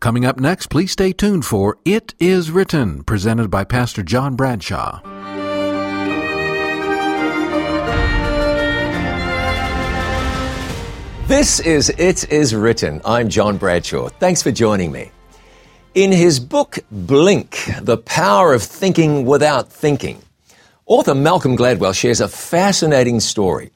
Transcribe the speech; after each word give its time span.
Coming 0.00 0.24
up 0.24 0.38
next, 0.38 0.68
please 0.68 0.92
stay 0.92 1.12
tuned 1.12 1.44
for 1.44 1.76
It 1.84 2.14
Is 2.20 2.52
Written, 2.52 3.02
presented 3.02 3.50
by 3.50 3.64
Pastor 3.64 4.04
John 4.04 4.36
Bradshaw. 4.36 5.00
This 11.26 11.58
is 11.58 11.90
It 11.98 12.30
Is 12.30 12.54
Written. 12.54 13.00
I'm 13.04 13.28
John 13.28 13.56
Bradshaw. 13.56 14.08
Thanks 14.08 14.40
for 14.40 14.52
joining 14.52 14.92
me. 14.92 15.10
In 15.96 16.12
his 16.12 16.38
book, 16.38 16.78
Blink 16.92 17.68
The 17.80 17.96
Power 17.96 18.54
of 18.54 18.62
Thinking 18.62 19.26
Without 19.26 19.68
Thinking, 19.68 20.22
author 20.86 21.16
Malcolm 21.16 21.56
Gladwell 21.56 21.92
shares 21.92 22.20
a 22.20 22.28
fascinating 22.28 23.18
story. 23.18 23.72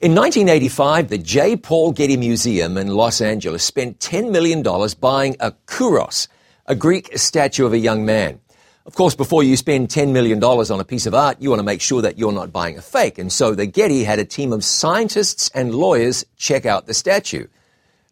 In 0.00 0.14
1985, 0.14 1.08
the 1.08 1.18
J. 1.18 1.56
Paul 1.56 1.90
Getty 1.90 2.16
Museum 2.16 2.76
in 2.78 2.86
Los 2.86 3.20
Angeles 3.20 3.64
spent 3.64 3.98
$10 3.98 4.30
million 4.30 4.62
buying 5.00 5.34
a 5.40 5.50
kouros, 5.66 6.28
a 6.66 6.76
Greek 6.76 7.18
statue 7.18 7.66
of 7.66 7.72
a 7.72 7.78
young 7.78 8.06
man. 8.06 8.38
Of 8.86 8.94
course, 8.94 9.16
before 9.16 9.42
you 9.42 9.56
spend 9.56 9.88
$10 9.88 10.12
million 10.12 10.40
on 10.40 10.78
a 10.78 10.84
piece 10.84 11.06
of 11.06 11.14
art, 11.14 11.42
you 11.42 11.50
want 11.50 11.58
to 11.58 11.64
make 11.64 11.80
sure 11.80 12.00
that 12.00 12.16
you're 12.16 12.30
not 12.30 12.52
buying 12.52 12.78
a 12.78 12.80
fake. 12.80 13.18
And 13.18 13.32
so 13.32 13.56
the 13.56 13.66
Getty 13.66 14.04
had 14.04 14.20
a 14.20 14.24
team 14.24 14.52
of 14.52 14.62
scientists 14.62 15.50
and 15.52 15.74
lawyers 15.74 16.24
check 16.36 16.64
out 16.64 16.86
the 16.86 16.94
statue. 16.94 17.48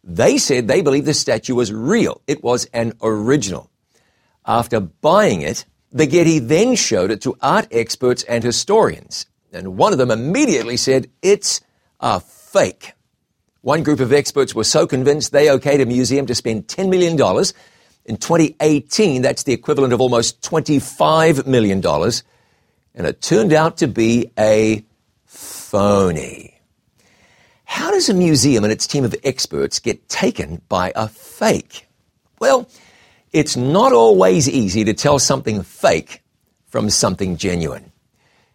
They 0.02 0.38
said 0.38 0.66
they 0.66 0.82
believed 0.82 1.06
the 1.06 1.14
statue 1.14 1.54
was 1.54 1.72
real. 1.72 2.20
It 2.26 2.42
was 2.42 2.64
an 2.72 2.94
original. 3.00 3.70
After 4.44 4.80
buying 4.80 5.42
it, 5.42 5.64
the 5.92 6.06
Getty 6.06 6.40
then 6.40 6.74
showed 6.74 7.12
it 7.12 7.20
to 7.20 7.36
art 7.40 7.68
experts 7.70 8.24
and 8.24 8.42
historians. 8.42 9.26
And 9.52 9.76
one 9.76 9.92
of 9.92 9.98
them 9.98 10.10
immediately 10.10 10.76
said, 10.76 11.08
it's 11.22 11.60
a 12.00 12.20
fake. 12.20 12.92
One 13.62 13.82
group 13.82 14.00
of 14.00 14.12
experts 14.12 14.54
were 14.54 14.64
so 14.64 14.86
convinced 14.86 15.32
they 15.32 15.46
okayed 15.46 15.82
a 15.82 15.86
museum 15.86 16.26
to 16.26 16.34
spend 16.34 16.68
$10 16.68 16.88
million 16.88 17.16
in 18.06 18.16
2018, 18.16 19.22
that's 19.22 19.42
the 19.42 19.52
equivalent 19.52 19.92
of 19.92 20.00
almost 20.00 20.40
$25 20.42 21.46
million. 21.46 21.84
And 22.94 23.06
it 23.06 23.20
turned 23.20 23.52
out 23.52 23.78
to 23.78 23.88
be 23.88 24.30
a 24.38 24.84
phony. 25.24 26.60
How 27.64 27.90
does 27.90 28.08
a 28.08 28.14
museum 28.14 28.62
and 28.62 28.72
its 28.72 28.86
team 28.86 29.04
of 29.04 29.14
experts 29.24 29.80
get 29.80 30.08
taken 30.08 30.62
by 30.68 30.92
a 30.94 31.08
fake? 31.08 31.88
Well, 32.38 32.68
it's 33.32 33.56
not 33.56 33.92
always 33.92 34.48
easy 34.48 34.84
to 34.84 34.94
tell 34.94 35.18
something 35.18 35.62
fake 35.62 36.22
from 36.68 36.88
something 36.90 37.36
genuine. 37.36 37.90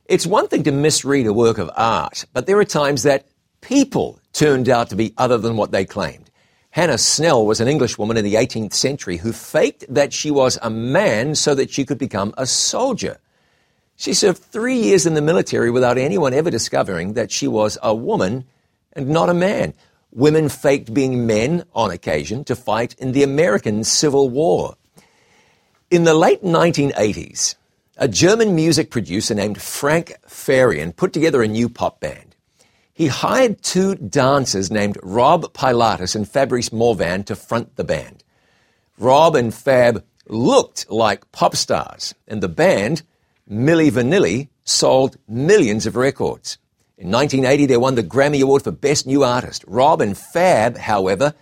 It's 0.06 0.26
one 0.26 0.48
thing 0.48 0.64
to 0.64 0.72
misread 0.72 1.28
a 1.28 1.34
work 1.34 1.58
of 1.58 1.70
art, 1.76 2.26
but 2.34 2.46
there 2.46 2.58
are 2.58 2.66
times 2.66 3.04
that 3.04 3.26
people 3.62 4.20
turned 4.34 4.70
out 4.70 4.90
to 4.90 4.96
be 4.96 5.14
other 5.18 5.38
than 5.38 5.56
what 5.56 5.72
they 5.72 5.86
claimed. 5.86 6.30
Hannah 6.72 6.98
Snell 6.98 7.46
was 7.46 7.60
an 7.60 7.68
Englishwoman 7.68 8.18
in 8.18 8.24
the 8.24 8.36
18th 8.36 8.74
century 8.74 9.18
who 9.18 9.34
faked 9.34 9.86
that 9.94 10.14
she 10.14 10.32
was 10.32 10.58
a 10.62 10.70
man 10.70 11.36
so 11.36 11.54
that 11.54 11.70
she 11.70 11.86
could 11.86 11.98
become 11.98 12.34
a 12.38 12.46
soldier. 12.46 13.18
She 13.98 14.14
served 14.14 14.42
three 14.42 14.78
years 14.78 15.06
in 15.06 15.14
the 15.14 15.22
military 15.22 15.70
without 15.70 15.98
anyone 15.98 16.34
ever 16.34 16.50
discovering 16.50 17.14
that 17.14 17.30
she 17.30 17.48
was 17.48 17.78
a 17.84 17.94
woman 17.94 18.46
and 18.94 19.10
not 19.10 19.30
a 19.30 19.34
man. 19.34 19.74
Women 20.12 20.50
faked 20.50 20.94
being 20.94 21.28
men 21.28 21.66
on 21.76 21.92
occasion 21.92 22.44
to 22.46 22.56
fight 22.56 22.96
in 23.00 23.12
the 23.12 23.24
American 23.24 23.84
Civil 23.84 24.30
War. 24.30 24.76
In 25.90 26.06
the 26.06 26.14
late 26.14 26.42
1980s, 26.42 27.56
a 27.98 28.08
German 28.08 28.56
music 28.56 28.90
producer 28.90 29.36
named 29.36 29.62
Frank 29.62 30.14
Farian 30.26 30.96
put 30.96 31.12
together 31.12 31.44
a 31.44 31.48
new 31.48 31.70
pop 31.70 32.00
band. 32.00 32.31
He 32.94 33.08
hired 33.08 33.62
two 33.62 33.96
dancers 33.96 34.70
named 34.70 34.98
Rob 35.02 35.54
Pilatus 35.54 36.16
and 36.16 36.28
Fabrice 36.28 36.72
Morvan 36.72 37.24
to 37.26 37.36
front 37.36 37.76
the 37.76 37.84
band. 37.84 38.24
Rob 38.98 39.36
and 39.36 39.54
Fab 39.54 40.04
looked 40.28 40.90
like 40.90 41.32
pop 41.32 41.56
stars, 41.56 42.14
and 42.28 42.42
the 42.42 42.50
band, 42.50 43.02
Milli 43.50 43.92
Vanilli, 43.92 44.50
sold 44.64 45.18
millions 45.28 45.86
of 45.86 45.96
records. 45.96 46.58
In 46.98 47.10
1980, 47.10 47.66
they 47.66 47.78
won 47.78 47.96
the 47.96 48.04
Grammy 48.04 48.42
Award 48.42 48.64
for 48.64 48.72
Best 48.72 49.08
New 49.08 49.24
Artist. 49.24 49.64
Rob 49.68 50.02
and 50.02 50.18
Fab, 50.18 50.78
however, 50.78 51.34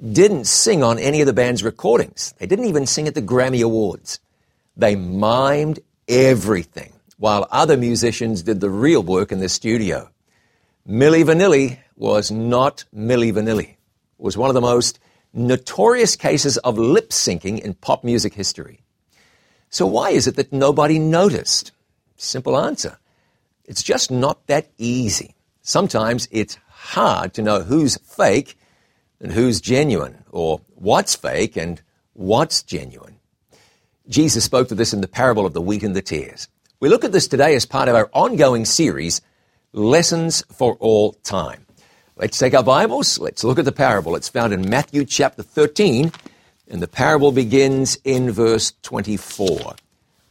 didn't 0.00 0.46
sing 0.46 0.82
on 0.82 0.98
any 0.98 1.20
of 1.20 1.26
the 1.26 1.32
band's 1.32 1.62
recordings. 1.62 2.32
They 2.38 2.46
didn't 2.46 2.66
even 2.66 2.86
sing 2.86 3.06
at 3.06 3.14
the 3.14 3.22
Grammy 3.22 3.62
Awards. 3.62 4.20
They 4.76 4.94
mimed 4.94 5.80
everything, 6.08 6.92
while 7.18 7.46
other 7.50 7.76
musicians 7.76 8.42
did 8.42 8.60
the 8.60 8.70
real 8.70 9.02
work 9.02 9.32
in 9.32 9.40
the 9.40 9.48
studio. 9.48 10.10
Milli 10.88 11.24
Vanilli 11.24 11.78
was 11.96 12.30
not 12.30 12.84
Milli 12.94 13.32
Vanilli. 13.32 13.70
It 13.70 13.78
was 14.18 14.36
one 14.36 14.50
of 14.50 14.54
the 14.54 14.60
most 14.60 15.00
notorious 15.32 16.14
cases 16.14 16.58
of 16.58 16.78
lip 16.78 17.10
syncing 17.10 17.58
in 17.58 17.74
pop 17.74 18.04
music 18.04 18.34
history. 18.34 18.84
So 19.68 19.84
why 19.84 20.10
is 20.10 20.28
it 20.28 20.36
that 20.36 20.52
nobody 20.52 21.00
noticed? 21.00 21.72
Simple 22.16 22.56
answer. 22.56 22.98
It's 23.64 23.82
just 23.82 24.12
not 24.12 24.46
that 24.46 24.70
easy. 24.78 25.34
Sometimes 25.60 26.28
it's 26.30 26.56
hard 26.68 27.34
to 27.34 27.42
know 27.42 27.62
who's 27.62 27.98
fake 27.98 28.56
and 29.20 29.32
who's 29.32 29.60
genuine, 29.60 30.22
or 30.30 30.60
what's 30.76 31.16
fake 31.16 31.56
and 31.56 31.82
what's 32.12 32.62
genuine. 32.62 33.18
Jesus 34.08 34.44
spoke 34.44 34.68
to 34.68 34.76
this 34.76 34.92
in 34.92 35.00
the 35.00 35.08
parable 35.08 35.46
of 35.46 35.52
the 35.52 35.60
wheat 35.60 35.82
and 35.82 35.96
the 35.96 36.02
tares. 36.02 36.48
We 36.78 36.88
look 36.88 37.04
at 37.04 37.10
this 37.10 37.26
today 37.26 37.56
as 37.56 37.66
part 37.66 37.88
of 37.88 37.96
our 37.96 38.08
ongoing 38.12 38.64
series, 38.64 39.20
lessons 39.76 40.42
for 40.50 40.74
all 40.80 41.12
time. 41.22 41.66
Let's 42.16 42.38
take 42.38 42.54
our 42.54 42.62
Bibles. 42.62 43.18
Let's 43.18 43.44
look 43.44 43.58
at 43.58 43.66
the 43.66 43.72
parable. 43.72 44.16
It's 44.16 44.28
found 44.28 44.54
in 44.54 44.70
Matthew 44.70 45.04
chapter 45.04 45.42
13, 45.42 46.10
and 46.68 46.80
the 46.80 46.88
parable 46.88 47.30
begins 47.30 47.98
in 48.02 48.30
verse 48.30 48.72
24. 48.82 49.74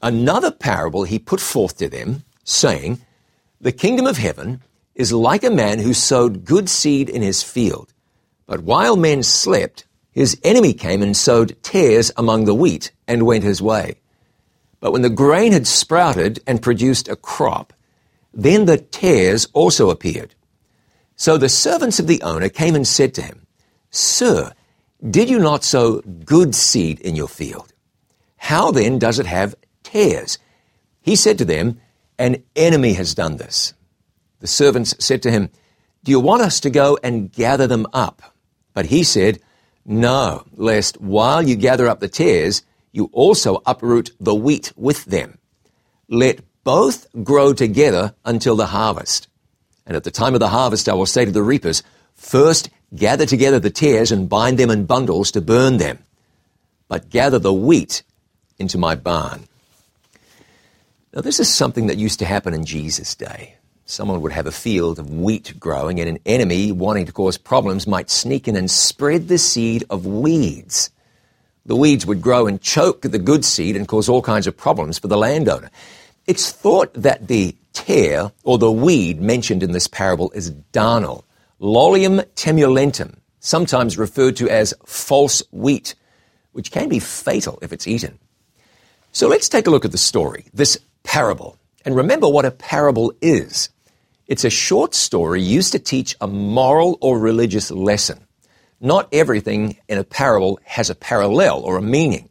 Another 0.01 0.51
parable 0.51 1.03
he 1.03 1.19
put 1.19 1.39
forth 1.39 1.77
to 1.77 1.87
them, 1.87 2.23
saying, 2.43 3.01
The 3.61 3.71
kingdom 3.71 4.07
of 4.07 4.17
heaven 4.17 4.63
is 4.95 5.13
like 5.13 5.43
a 5.43 5.51
man 5.51 5.77
who 5.77 5.93
sowed 5.93 6.43
good 6.43 6.67
seed 6.67 7.07
in 7.07 7.21
his 7.21 7.43
field. 7.43 7.93
But 8.47 8.61
while 8.61 8.95
men 8.95 9.21
slept, 9.21 9.85
his 10.11 10.39
enemy 10.43 10.73
came 10.73 11.03
and 11.03 11.15
sowed 11.15 11.61
tares 11.61 12.11
among 12.17 12.45
the 12.45 12.55
wheat 12.55 12.91
and 13.07 13.27
went 13.27 13.43
his 13.43 13.61
way. 13.61 13.97
But 14.79 14.91
when 14.91 15.03
the 15.03 15.09
grain 15.09 15.51
had 15.51 15.67
sprouted 15.67 16.39
and 16.47 16.63
produced 16.63 17.07
a 17.07 17.15
crop, 17.15 17.73
then 18.35 18.65
the 18.65 18.77
tares 18.77 19.47
also 19.53 19.89
appeared. 19.89 20.35
So 21.15 21.37
the 21.37 21.49
servants 21.49 21.99
of 21.99 22.07
the 22.07 22.21
owner 22.21 22.49
came 22.49 22.75
and 22.75 22.85
said 22.85 23.13
to 23.15 23.21
him, 23.21 23.47
Sir, 23.89 24.51
did 25.09 25.29
you 25.29 25.39
not 25.39 25.63
sow 25.63 26.01
good 26.01 26.53
seed 26.53 26.99
in 26.99 27.15
your 27.15 27.29
field? 27.29 27.73
How 28.35 28.71
then 28.71 28.99
does 28.99 29.17
it 29.17 29.25
have 29.25 29.55
tares? 29.83 30.37
He 31.01 31.15
said 31.15 31.37
to 31.37 31.45
them, 31.45 31.79
An 32.19 32.43
enemy 32.55 32.93
has 32.93 33.15
done 33.15 33.37
this. 33.37 33.73
The 34.39 34.47
servants 34.47 34.93
said 34.99 35.23
to 35.23 35.31
him, 35.31 35.49
Do 36.03 36.11
you 36.11 36.19
want 36.19 36.41
us 36.41 36.59
to 36.61 36.69
go 36.69 36.99
and 37.01 37.31
gather 37.31 37.67
them 37.67 37.87
up? 37.93 38.21
But 38.73 38.87
he 38.87 39.03
said, 39.03 39.39
No, 39.85 40.45
lest 40.53 40.99
while 40.99 41.41
you 41.41 41.55
gather 41.55 41.87
up 41.87 42.01
the 42.01 42.09
tares, 42.09 42.63
you 42.91 43.09
also 43.13 43.61
uproot 43.65 44.11
the 44.19 44.35
wheat 44.35 44.73
with 44.75 45.05
them. 45.05 45.37
Let 46.09 46.41
both 46.65 47.07
grow 47.23 47.53
together 47.53 48.13
until 48.25 48.57
the 48.57 48.65
harvest. 48.65 49.29
And 49.85 49.95
at 49.95 50.03
the 50.03 50.11
time 50.11 50.33
of 50.33 50.41
the 50.41 50.49
harvest, 50.49 50.89
I 50.89 50.93
will 50.95 51.05
say 51.05 51.23
to 51.23 51.31
the 51.31 51.43
reapers, 51.43 51.81
First 52.15 52.69
gather 52.93 53.25
together 53.25 53.59
the 53.59 53.69
tares 53.69 54.11
and 54.11 54.27
bind 54.27 54.57
them 54.57 54.71
in 54.71 54.85
bundles 54.85 55.31
to 55.31 55.41
burn 55.41 55.77
them, 55.77 55.99
but 56.89 57.09
gather 57.09 57.39
the 57.39 57.53
wheat 57.53 58.03
into 58.57 58.77
my 58.77 58.95
barn. 58.95 59.47
Now, 61.13 61.21
this 61.21 61.39
is 61.39 61.53
something 61.53 61.87
that 61.87 61.97
used 61.97 62.19
to 62.19 62.25
happen 62.25 62.53
in 62.53 62.65
Jesus' 62.65 63.15
day. 63.15 63.55
Someone 63.85 64.21
would 64.21 64.31
have 64.31 64.47
a 64.47 64.51
field 64.51 64.97
of 64.97 65.11
wheat 65.11 65.59
growing, 65.59 65.99
and 65.99 66.09
an 66.09 66.19
enemy 66.25 66.71
wanting 66.71 67.05
to 67.05 67.11
cause 67.11 67.37
problems 67.37 67.85
might 67.85 68.09
sneak 68.09 68.47
in 68.47 68.55
and 68.55 68.71
spread 68.71 69.27
the 69.27 69.37
seed 69.37 69.83
of 69.91 70.05
weeds. 70.07 70.89
The 71.67 71.75
weeds 71.75 72.05
would 72.05 72.21
grow 72.21 72.47
and 72.47 72.59
choke 72.59 73.01
the 73.03 73.19
good 73.19 73.45
seed 73.45 73.75
and 73.75 73.87
cause 73.87 74.09
all 74.09 74.23
kinds 74.23 74.47
of 74.47 74.57
problems 74.57 74.97
for 74.97 75.07
the 75.07 75.17
landowner. 75.17 75.69
It's 76.27 76.51
thought 76.51 76.91
that 76.93 77.27
the 77.27 77.55
tare 77.73 78.31
or 78.43 78.57
the 78.57 78.71
weed 78.71 79.21
mentioned 79.21 79.61
in 79.61 79.73
this 79.73 79.87
parable 79.87 80.31
is 80.31 80.51
darnel, 80.73 81.23
Lolium 81.61 82.23
temulentum, 82.35 83.17
sometimes 83.39 83.97
referred 83.97 84.35
to 84.37 84.49
as 84.49 84.73
false 84.85 85.43
wheat, 85.51 85.93
which 86.51 86.71
can 86.71 86.89
be 86.89 86.99
fatal 86.99 87.59
if 87.61 87.71
it's 87.71 87.87
eaten. 87.87 88.17
So 89.11 89.27
let's 89.27 89.47
take 89.47 89.67
a 89.67 89.69
look 89.69 89.85
at 89.85 89.91
the 89.91 89.97
story, 89.97 90.47
this 90.53 90.79
parable. 91.03 91.57
And 91.85 91.95
remember 91.95 92.27
what 92.27 92.45
a 92.45 92.51
parable 92.51 93.13
is. 93.21 93.69
It's 94.27 94.43
a 94.43 94.49
short 94.49 94.95
story 94.95 95.41
used 95.41 95.73
to 95.73 95.79
teach 95.79 96.15
a 96.19 96.27
moral 96.27 96.97
or 97.01 97.19
religious 97.19 97.69
lesson. 97.69 98.25
Not 98.81 99.07
everything 99.13 99.77
in 99.87 99.99
a 99.99 100.03
parable 100.03 100.59
has 100.63 100.89
a 100.89 100.95
parallel 100.95 101.61
or 101.61 101.77
a 101.77 101.81
meaning. 101.81 102.29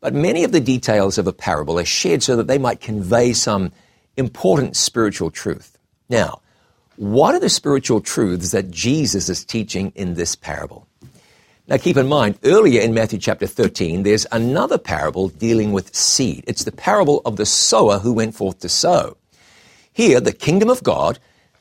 But 0.00 0.14
many 0.14 0.44
of 0.44 0.52
the 0.52 0.60
details 0.60 1.18
of 1.18 1.26
a 1.26 1.32
parable 1.32 1.78
are 1.78 1.84
shared 1.84 2.22
so 2.22 2.36
that 2.36 2.46
they 2.46 2.58
might 2.58 2.80
convey 2.80 3.32
some 3.32 3.72
important 4.16 4.76
spiritual 4.76 5.30
truth. 5.30 5.76
Now, 6.08 6.40
what 6.96 7.34
are 7.34 7.40
the 7.40 7.48
spiritual 7.48 8.00
truths 8.00 8.50
that 8.50 8.70
Jesus 8.70 9.28
is 9.28 9.44
teaching 9.44 9.92
in 9.94 10.14
this 10.14 10.34
parable? 10.34 10.86
Now 11.68 11.76
keep 11.76 11.96
in 11.96 12.08
mind, 12.08 12.38
earlier 12.44 12.80
in 12.80 12.94
Matthew 12.94 13.18
chapter 13.18 13.46
13, 13.46 14.02
there's 14.02 14.26
another 14.32 14.78
parable 14.78 15.28
dealing 15.28 15.72
with 15.72 15.94
seed. 15.94 16.44
It's 16.46 16.64
the 16.64 16.72
parable 16.72 17.20
of 17.26 17.36
the 17.36 17.44
sower 17.44 17.98
who 17.98 18.12
went 18.12 18.34
forth 18.34 18.60
to 18.60 18.68
sow. 18.68 19.16
Here, 19.92 20.18
the 20.18 20.32
kingdom 20.32 20.70
of 20.70 20.82
God, 20.82 21.18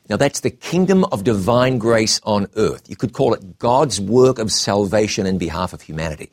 now 0.09 0.15
that's 0.15 0.39
the 0.39 0.49
kingdom 0.49 1.03
of 1.05 1.23
divine 1.23 1.77
grace 1.77 2.21
on 2.23 2.47
earth. 2.55 2.89
You 2.89 2.95
could 2.95 3.11
call 3.11 3.33
it 3.33 3.59
God's 3.59 3.99
work 3.99 4.39
of 4.39 4.51
salvation 4.51 5.25
in 5.25 5.37
behalf 5.37 5.73
of 5.73 5.81
humanity. 5.81 6.31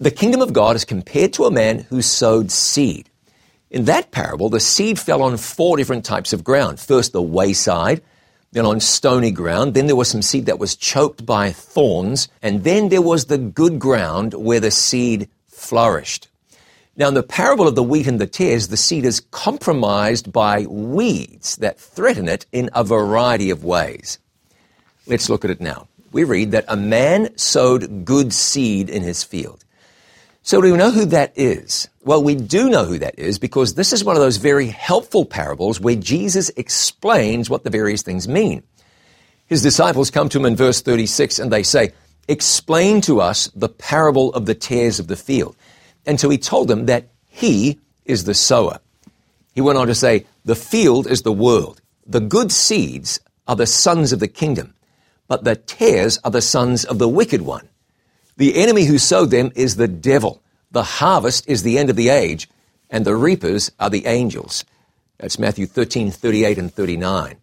The 0.00 0.10
kingdom 0.10 0.40
of 0.42 0.52
God 0.52 0.74
is 0.74 0.84
compared 0.84 1.32
to 1.34 1.44
a 1.44 1.52
man 1.52 1.78
who 1.78 2.02
sowed 2.02 2.50
seed. 2.50 3.08
In 3.70 3.84
that 3.84 4.10
parable, 4.10 4.48
the 4.48 4.58
seed 4.58 4.98
fell 4.98 5.22
on 5.22 5.36
four 5.36 5.76
different 5.76 6.04
types 6.04 6.32
of 6.32 6.42
ground. 6.42 6.80
First, 6.80 7.12
the 7.12 7.22
wayside, 7.22 8.02
then 8.50 8.66
on 8.66 8.80
stony 8.80 9.30
ground. 9.30 9.74
Then 9.74 9.86
there 9.86 9.94
was 9.94 10.08
some 10.08 10.22
seed 10.22 10.46
that 10.46 10.58
was 10.58 10.74
choked 10.74 11.24
by 11.24 11.52
thorns. 11.52 12.26
And 12.42 12.64
then 12.64 12.88
there 12.88 13.02
was 13.02 13.26
the 13.26 13.38
good 13.38 13.78
ground 13.78 14.34
where 14.34 14.58
the 14.58 14.72
seed 14.72 15.28
flourished. 15.46 16.26
Now, 16.96 17.06
in 17.06 17.14
the 17.14 17.22
parable 17.22 17.68
of 17.68 17.76
the 17.76 17.82
wheat 17.82 18.08
and 18.08 18.20
the 18.20 18.26
tares, 18.26 18.68
the 18.68 18.76
seed 18.76 19.04
is 19.04 19.20
compromised 19.30 20.32
by 20.32 20.66
weeds 20.66 21.56
that 21.56 21.78
threaten 21.78 22.28
it 22.28 22.46
in 22.50 22.68
a 22.74 22.82
variety 22.82 23.50
of 23.50 23.62
ways. 23.62 24.18
Let's 25.06 25.28
look 25.28 25.44
at 25.44 25.52
it 25.52 25.60
now. 25.60 25.86
We 26.10 26.24
read 26.24 26.50
that 26.50 26.64
a 26.66 26.76
man 26.76 27.36
sowed 27.38 28.04
good 28.04 28.32
seed 28.32 28.90
in 28.90 29.02
his 29.02 29.22
field. 29.22 29.63
So 30.46 30.60
do 30.60 30.70
we 30.70 30.76
know 30.76 30.90
who 30.90 31.06
that 31.06 31.32
is? 31.36 31.88
Well, 32.02 32.22
we 32.22 32.34
do 32.34 32.68
know 32.68 32.84
who 32.84 32.98
that 32.98 33.18
is 33.18 33.38
because 33.38 33.74
this 33.74 33.94
is 33.94 34.04
one 34.04 34.14
of 34.14 34.20
those 34.20 34.36
very 34.36 34.66
helpful 34.66 35.24
parables 35.24 35.80
where 35.80 35.96
Jesus 35.96 36.50
explains 36.50 37.48
what 37.48 37.64
the 37.64 37.70
various 37.70 38.02
things 38.02 38.28
mean. 38.28 38.62
His 39.46 39.62
disciples 39.62 40.10
come 40.10 40.28
to 40.28 40.38
him 40.38 40.44
in 40.44 40.54
verse 40.54 40.82
36 40.82 41.38
and 41.38 41.50
they 41.50 41.62
say, 41.62 41.94
Explain 42.28 43.00
to 43.02 43.22
us 43.22 43.50
the 43.54 43.70
parable 43.70 44.34
of 44.34 44.44
the 44.44 44.54
tares 44.54 45.00
of 45.00 45.06
the 45.06 45.16
field. 45.16 45.56
And 46.04 46.20
so 46.20 46.28
he 46.28 46.36
told 46.36 46.68
them 46.68 46.84
that 46.86 47.08
he 47.26 47.80
is 48.04 48.24
the 48.24 48.34
sower. 48.34 48.80
He 49.54 49.62
went 49.62 49.78
on 49.78 49.86
to 49.86 49.94
say, 49.94 50.26
The 50.44 50.54
field 50.54 51.06
is 51.06 51.22
the 51.22 51.32
world. 51.32 51.80
The 52.06 52.20
good 52.20 52.52
seeds 52.52 53.18
are 53.48 53.56
the 53.56 53.66
sons 53.66 54.12
of 54.12 54.20
the 54.20 54.28
kingdom, 54.28 54.74
but 55.26 55.44
the 55.44 55.56
tares 55.56 56.18
are 56.22 56.30
the 56.30 56.42
sons 56.42 56.84
of 56.84 56.98
the 56.98 57.08
wicked 57.08 57.40
one. 57.40 57.66
The 58.36 58.56
enemy 58.56 58.84
who 58.84 58.98
sowed 58.98 59.30
them 59.30 59.52
is 59.54 59.76
the 59.76 59.88
devil. 59.88 60.42
The 60.70 60.82
harvest 60.82 61.48
is 61.48 61.62
the 61.62 61.78
end 61.78 61.90
of 61.90 61.96
the 61.96 62.08
age, 62.08 62.48
and 62.90 63.04
the 63.04 63.14
reapers 63.14 63.70
are 63.78 63.90
the 63.90 64.06
angels. 64.06 64.64
That's 65.18 65.38
Matthew 65.38 65.66
13, 65.66 66.10
38 66.10 66.58
and 66.58 66.72
39. 66.72 67.36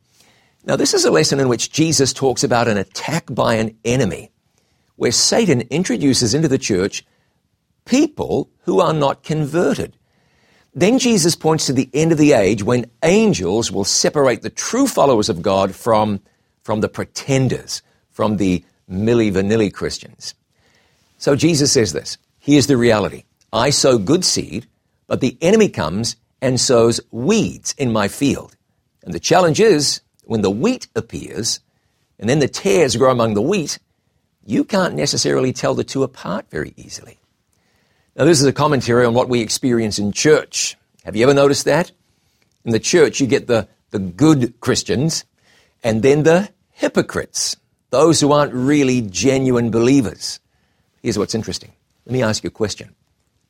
Now, 0.66 0.76
this 0.76 0.94
is 0.94 1.06
a 1.06 1.12
lesson 1.12 1.40
in 1.40 1.48
which 1.48 1.72
Jesus 1.72 2.14
talks 2.14 2.44
about 2.44 2.68
an 2.68 2.78
attack 2.78 3.26
by 3.30 3.56
an 3.56 3.78
enemy, 3.86 4.32
where 4.98 5.12
Satan 5.12 5.62
introduces 5.70 6.34
into 6.34 6.48
the 6.48 6.58
church 6.58 7.06
people 7.86 8.50
who 8.64 8.80
are 8.80 8.94
not 8.94 9.24
converted. 9.24 9.98
Then 10.74 11.00
Jesus 11.00 11.36
points 11.36 11.66
to 11.66 11.74
the 11.74 11.90
end 11.94 12.12
of 12.12 12.18
the 12.18 12.34
age 12.34 12.64
when 12.64 12.92
angels 13.04 13.72
will 13.72 13.84
separate 13.84 14.42
the 14.42 14.50
true 14.50 14.88
followers 14.88 15.30
of 15.30 15.42
God 15.42 15.74
from, 15.74 16.22
from 16.64 16.82
the 16.82 16.90
pretenders, 16.90 17.82
from 18.10 18.38
the 18.38 18.64
milli 18.90 19.32
vanilli 19.32 19.74
Christians. 19.74 20.36
So 21.22 21.36
Jesus 21.36 21.72
says 21.72 21.94
this 21.94 22.18
Here's 22.40 22.66
the 22.66 22.78
reality 22.78 23.26
I 23.54 23.70
sow 23.70 24.00
good 24.00 24.26
seed, 24.26 24.66
but 25.06 25.22
the 25.22 25.38
enemy 25.40 25.70
comes 25.70 26.16
and 26.42 26.60
sows 26.60 27.00
weeds 27.12 27.76
in 27.78 27.94
my 27.94 28.08
field. 28.08 28.56
And 29.04 29.14
the 29.14 29.20
challenge 29.20 29.60
is 29.60 30.02
when 30.24 30.42
the 30.42 30.50
wheat 30.50 30.88
appears 30.96 31.60
and 32.18 32.28
then 32.28 32.40
the 32.40 32.48
tares 32.48 32.96
grow 32.96 33.12
among 33.12 33.36
the 33.36 33.42
wheat, 33.42 33.78
you 34.48 34.64
can't 34.64 34.96
necessarily 34.96 35.54
tell 35.54 35.76
the 35.76 35.84
two 35.84 36.02
apart 36.02 36.50
very 36.50 36.74
easily. 36.76 37.20
Now, 38.16 38.26
this 38.26 38.42
is 38.42 38.48
a 38.48 38.54
commentary 38.54 39.06
on 39.06 39.14
what 39.14 39.30
we 39.30 39.42
experience 39.42 40.00
in 40.00 40.14
church. 40.14 40.76
Have 41.04 41.16
you 41.16 41.22
ever 41.22 41.36
noticed 41.36 41.66
that? 41.66 41.92
In 42.66 42.72
the 42.72 42.80
church, 42.80 43.22
you 43.22 43.28
get 43.28 43.46
the, 43.46 43.68
the 43.92 44.00
good 44.00 44.60
Christians 44.60 45.26
and 45.84 46.02
then 46.02 46.24
the 46.24 46.50
hypocrites, 46.72 47.58
those 47.92 48.20
who 48.20 48.32
aren't 48.32 48.54
really 48.54 49.02
genuine 49.02 49.70
believers. 49.70 50.40
Here's 51.02 51.18
what's 51.18 51.36
interesting. 51.36 51.72
Let 52.06 52.14
me 52.14 52.24
ask 52.24 52.44
you 52.44 52.48
a 52.50 52.52
question. 52.52 52.96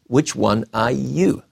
Which 0.07 0.35
one 0.35 0.65
are 0.73 0.91
you? 0.91 1.43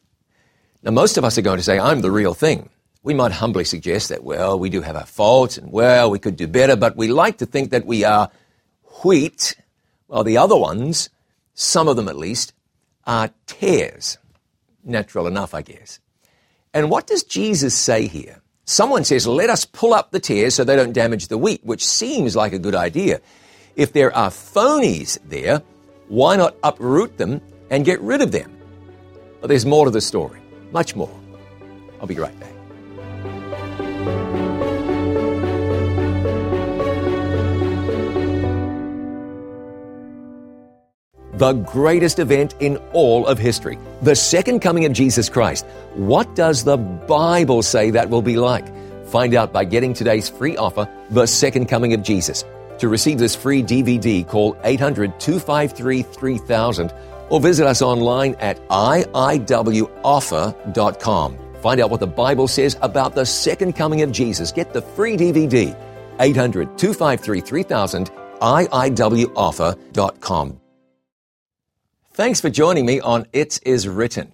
Now, 0.84 0.92
most 0.92 1.18
of 1.18 1.24
us 1.24 1.38
are 1.38 1.42
going 1.42 1.58
to 1.58 1.64
say, 1.64 1.80
I'm 1.80 2.02
the 2.02 2.12
real 2.12 2.34
thing. 2.34 2.70
We 3.04 3.14
might 3.14 3.32
humbly 3.32 3.64
suggest 3.64 4.10
that, 4.10 4.24
well, 4.24 4.60
we 4.60 4.70
do 4.70 4.82
have 4.82 4.96
our 4.96 5.06
faults 5.06 5.58
and, 5.58 5.72
well, 5.72 6.10
we 6.10 6.20
could 6.20 6.36
do 6.36 6.48
better, 6.48 6.76
but 6.76 6.96
we 6.96 7.08
like 7.08 7.38
to 7.38 7.46
think 7.46 7.72
that 7.72 7.86
we 7.86 8.04
are 8.04 8.30
wheat, 9.04 9.56
while 10.08 10.24
the 10.24 10.38
other 10.38 10.58
ones, 10.58 11.10
some 11.54 11.88
of 11.88 11.96
them 11.96 12.08
at 12.10 12.18
least, 12.18 12.54
are 13.06 13.30
tares. 13.46 14.18
Natural 14.84 15.28
enough, 15.28 15.54
I 15.54 15.62
guess. 15.62 16.00
And 16.74 16.90
what 16.90 17.08
does 17.08 17.24
Jesus 17.24 17.76
say 17.76 18.08
here? 18.08 18.42
Someone 18.66 19.04
says, 19.04 19.26
let 19.26 19.50
us 19.50 19.66
pull 19.66 19.94
up 19.94 20.12
the 20.12 20.20
tares 20.20 20.56
so 20.56 20.64
they 20.64 20.76
don't 20.76 20.94
damage 20.94 21.28
the 21.28 21.38
wheat, 21.38 21.62
which 21.64 21.86
seems 21.86 22.36
like 22.36 22.54
a 22.54 22.60
good 22.60 22.76
idea. 22.76 23.22
If 23.76 23.94
there 23.94 24.16
are 24.16 24.30
phonies 24.30 25.18
there, 25.26 25.64
why 26.10 26.36
not 26.36 26.56
uproot 26.64 27.18
them 27.18 27.40
and 27.70 27.86
get 27.86 28.02
rid 28.02 28.22
of 28.22 28.32
them? 28.32 28.52
But 29.42 29.48
there's 29.48 29.66
more 29.66 29.86
to 29.86 29.92
the 29.92 30.02
story, 30.02 30.40
much 30.72 30.96
more. 30.96 31.16
I'll 32.02 32.08
be 32.08 32.16
right 32.16 32.38
back. 32.40 32.50
The 41.38 41.54
greatest 41.54 42.20
event 42.20 42.56
in 42.60 42.76
all 42.92 43.26
of 43.26 43.38
history, 43.38 43.78
the 44.02 44.16
second 44.16 44.60
coming 44.60 44.84
of 44.86 44.92
Jesus 44.92 45.30
Christ. 45.30 45.66
What 45.94 46.36
does 46.36 46.66
the 46.66 46.76
Bible 46.76 47.62
say 47.62 47.92
that 47.92 48.10
will 48.10 48.22
be 48.22 48.36
like? 48.36 48.68
Find 49.06 49.34
out 49.34 49.54
by 49.54 49.64
getting 49.64 49.94
today's 49.94 50.28
free 50.28 50.58
offer, 50.58 50.90
The 51.12 51.26
Second 51.28 51.68
Coming 51.68 51.94
of 51.94 52.04
Jesus. 52.04 52.44
To 52.80 52.88
receive 52.88 53.20
this 53.20 53.36
free 53.36 53.62
DVD, 53.62 54.26
call 54.26 54.56
800 54.64 55.20
253 55.20 56.02
3000 56.04 56.94
or 57.30 57.40
visit 57.42 57.68
us 57.68 57.82
online 57.82 58.36
at 58.40 58.66
iiwoffer.com. 58.70 59.10
Find 61.62 61.82
out 61.82 61.90
what 61.90 62.00
the 62.00 62.08
Bible 62.08 62.48
says 62.48 62.78
about 62.82 63.16
the 63.16 63.26
second 63.26 63.74
coming 63.74 64.02
of 64.02 64.14
Jesus. 64.14 64.54
Get 64.54 64.72
the 64.72 64.82
free 64.82 65.18
DVD, 65.18 65.76
800 66.20 66.78
253 66.78 67.42
3000, 67.42 68.10
iiwoffer.com. 68.42 69.80
Thanks 72.14 72.42
for 72.42 72.50
joining 72.50 72.86
me 72.86 73.00
on 73.02 73.28
It 73.34 73.60
Is 73.66 73.88
Written. 73.88 74.34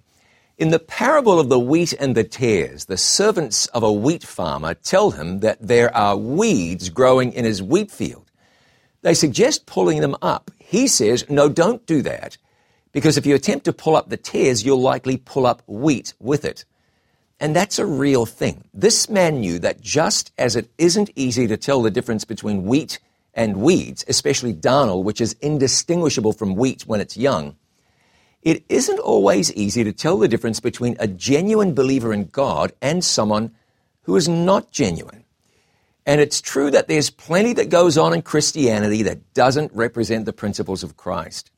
In 0.57 0.69
the 0.69 0.79
parable 0.79 1.39
of 1.39 1.49
the 1.49 1.59
wheat 1.59 1.93
and 1.93 2.15
the 2.15 2.23
tares, 2.23 2.85
the 2.85 2.97
servants 2.97 3.65
of 3.67 3.83
a 3.83 3.91
wheat 3.91 4.23
farmer 4.23 4.73
tell 4.73 5.11
him 5.11 5.41
that 5.41 5.57
there 5.59 5.93
are 5.95 6.15
weeds 6.15 6.89
growing 6.89 7.33
in 7.33 7.43
his 7.43 7.61
wheat 7.61 7.91
field. 7.91 8.24
They 9.05 9.13
suggest 9.13 9.67
pulling 9.67 10.01
them 10.01 10.15
up. 10.23 10.49
He 10.57 10.87
says, 10.87 11.29
no, 11.29 11.47
don't 11.47 11.85
do 11.85 12.01
that, 12.01 12.39
because 12.91 13.17
if 13.17 13.25
you 13.27 13.35
attempt 13.35 13.65
to 13.65 13.71
pull 13.71 13.95
up 13.95 14.09
the 14.09 14.17
tares, 14.17 14.65
you'll 14.65 14.81
likely 14.81 15.15
pull 15.15 15.45
up 15.45 15.61
wheat 15.67 16.15
with 16.19 16.43
it. 16.43 16.65
And 17.39 17.55
that's 17.55 17.77
a 17.77 17.85
real 17.85 18.25
thing. 18.25 18.63
This 18.73 19.07
man 19.07 19.41
knew 19.41 19.59
that 19.59 19.79
just 19.79 20.31
as 20.39 20.55
it 20.55 20.71
isn't 20.79 21.11
easy 21.15 21.45
to 21.45 21.55
tell 21.55 21.83
the 21.83 21.91
difference 21.91 22.25
between 22.25 22.63
wheat 22.63 22.97
and 23.35 23.57
weeds, 23.57 24.03
especially 24.07 24.55
darnel, 24.55 25.03
which 25.03 25.21
is 25.21 25.33
indistinguishable 25.33 26.33
from 26.33 26.55
wheat 26.55 26.87
when 26.87 26.99
it's 26.99 27.15
young, 27.15 27.55
it 28.41 28.63
isn't 28.69 28.97
always 28.97 29.53
easy 29.53 29.83
to 29.83 29.93
tell 29.93 30.17
the 30.17 30.27
difference 30.27 30.59
between 30.59 30.97
a 30.99 31.07
genuine 31.07 31.75
believer 31.75 32.11
in 32.11 32.25
God 32.25 32.73
and 32.81 33.05
someone 33.05 33.53
who 34.01 34.15
is 34.15 34.27
not 34.27 34.71
genuine. 34.71 35.24
And 36.05 36.21
it's 36.21 36.39
true 36.39 36.69
that 36.71 36.87
there's 36.87 37.09
plenty 37.09 37.53
that 37.53 37.69
goes 37.69 37.97
on 37.97 38.13
in 38.13 38.21
Christianity 38.21 39.03
that 39.03 39.33
doesn't 39.33 39.71
represent 39.73 40.25
the 40.25 40.33
principles 40.33 40.83
of 40.83 40.97
Christ. 40.97 41.51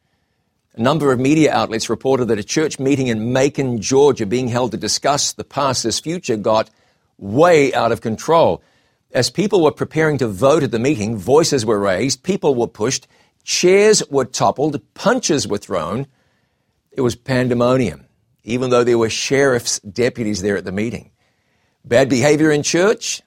A 0.76 0.82
number 0.82 1.12
of 1.12 1.20
media 1.20 1.52
outlets 1.52 1.90
reported 1.90 2.26
that 2.26 2.40
a 2.40 2.44
church 2.44 2.80
meeting 2.80 3.08
in 3.08 3.34
Macon, 3.34 3.82
Georgia, 3.82 4.26
being 4.26 4.48
held 4.48 4.72
to 4.72 4.78
discuss 4.78 5.34
the 5.34 5.44
pastor's 5.44 6.00
future, 6.00 6.38
got 6.38 6.70
way 7.18 7.74
out 7.74 7.92
of 7.92 8.02
control. 8.02 8.62
As 9.12 9.30
people 9.30 9.64
were 9.64 9.72
preparing 9.72 10.18
to 10.20 10.28
vote 10.28 10.64
at 10.64 10.72
the 10.72 10.80
meeting, 10.80 11.18
voices 11.18 11.66
were 11.66 11.80
raised, 11.80 12.24
people 12.24 12.56
were 12.56 12.68
pushed, 12.68 13.08
chairs 13.44 14.04
were 14.10 14.26
toppled, 14.26 14.80
punches 14.94 15.48
were 15.48 15.58
thrown. 15.58 16.06
It 16.92 17.02
was 17.02 17.16
pandemonium, 17.16 18.06
even 18.44 18.70
though 18.70 18.84
there 18.84 18.98
were 18.98 19.10
sheriff's 19.10 19.80
deputies 19.80 20.42
there 20.42 20.58
at 20.58 20.66
the 20.66 20.72
meeting. 20.72 21.12
Bad 21.84 22.08
behavior 22.10 22.52
in 22.52 22.64
church? 22.64 23.22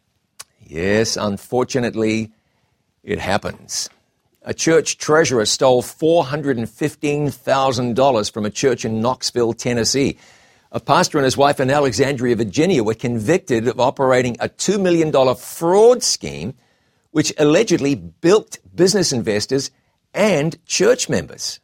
Yes, 0.70 1.16
unfortunately, 1.16 2.30
it 3.02 3.18
happens. 3.18 3.90
A 4.42 4.54
church 4.54 4.98
treasurer 4.98 5.44
stole 5.44 5.82
$415,000 5.82 8.32
from 8.32 8.46
a 8.46 8.50
church 8.50 8.84
in 8.84 9.00
Knoxville, 9.00 9.54
Tennessee. 9.54 10.16
A 10.70 10.78
pastor 10.78 11.18
and 11.18 11.24
his 11.24 11.36
wife 11.36 11.58
in 11.58 11.70
Alexandria, 11.70 12.36
Virginia 12.36 12.84
were 12.84 12.94
convicted 12.94 13.66
of 13.66 13.80
operating 13.80 14.36
a 14.38 14.48
$2 14.48 14.80
million 14.80 15.10
fraud 15.34 16.04
scheme 16.04 16.54
which 17.10 17.32
allegedly 17.36 17.96
bilked 17.96 18.60
business 18.72 19.12
investors 19.12 19.72
and 20.14 20.64
church 20.66 21.08
members. 21.08 21.58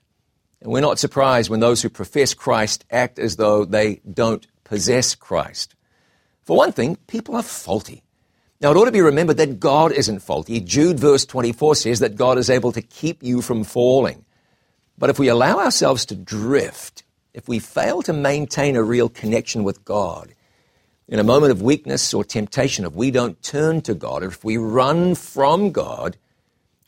And 0.61 0.73
we're 0.73 0.81
not 0.81 0.99
surprised 0.99 1.49
when 1.49 1.61
those 1.61 1.81
who 1.81 1.91
profess 1.91 2.35
Christ 2.35 2.85
act 2.91 3.21
as 3.21 3.37
though 3.37 3.65
they 3.65 4.01
don't 4.13 4.45
possess 4.65 5.15
Christ. 5.15 5.77
For 6.43 6.57
one 6.57 6.73
thing, 6.73 6.97
people 7.07 7.37
are 7.37 7.45
faulty. 7.45 8.03
Now, 8.67 8.73
it 8.73 8.79
ought 8.79 8.87
to 8.87 8.91
be 8.91 9.01
remembered 9.01 9.37
that 9.37 9.61
God 9.61 9.93
isn't 9.93 10.23
faulty. 10.23 10.59
Jude 10.59 10.99
verse 10.99 11.25
24 11.25 11.77
says 11.77 12.01
that 12.01 12.17
God 12.17 12.37
is 12.37 12.51
able 12.51 12.73
to 12.73 12.83
keep 12.83 13.23
you 13.23 13.41
from 13.41 13.63
falling. 13.63 14.25
But 14.99 15.09
if 15.09 15.21
we 15.21 15.29
allow 15.29 15.61
ourselves 15.61 16.05
to 16.07 16.17
drift, 16.17 17.05
if 17.33 17.47
we 17.47 17.61
fail 17.61 18.03
to 18.03 18.13
maintain 18.13 18.75
a 18.75 18.83
real 18.83 19.09
connection 19.09 19.63
with 19.63 19.85
God, 19.85 20.35
in 21.07 21.21
a 21.21 21.23
moment 21.23 21.53
of 21.53 21.63
weakness 21.63 22.13
or 22.13 22.25
temptation, 22.25 22.85
if 22.85 22.93
we 22.93 23.13
don't 23.13 23.41
turn 23.41 23.83
to 23.83 23.95
God, 23.95 24.25
or 24.25 24.31
if 24.31 24.43
we 24.43 24.57
run 24.57 25.15
from 25.15 25.71
God, 25.71 26.17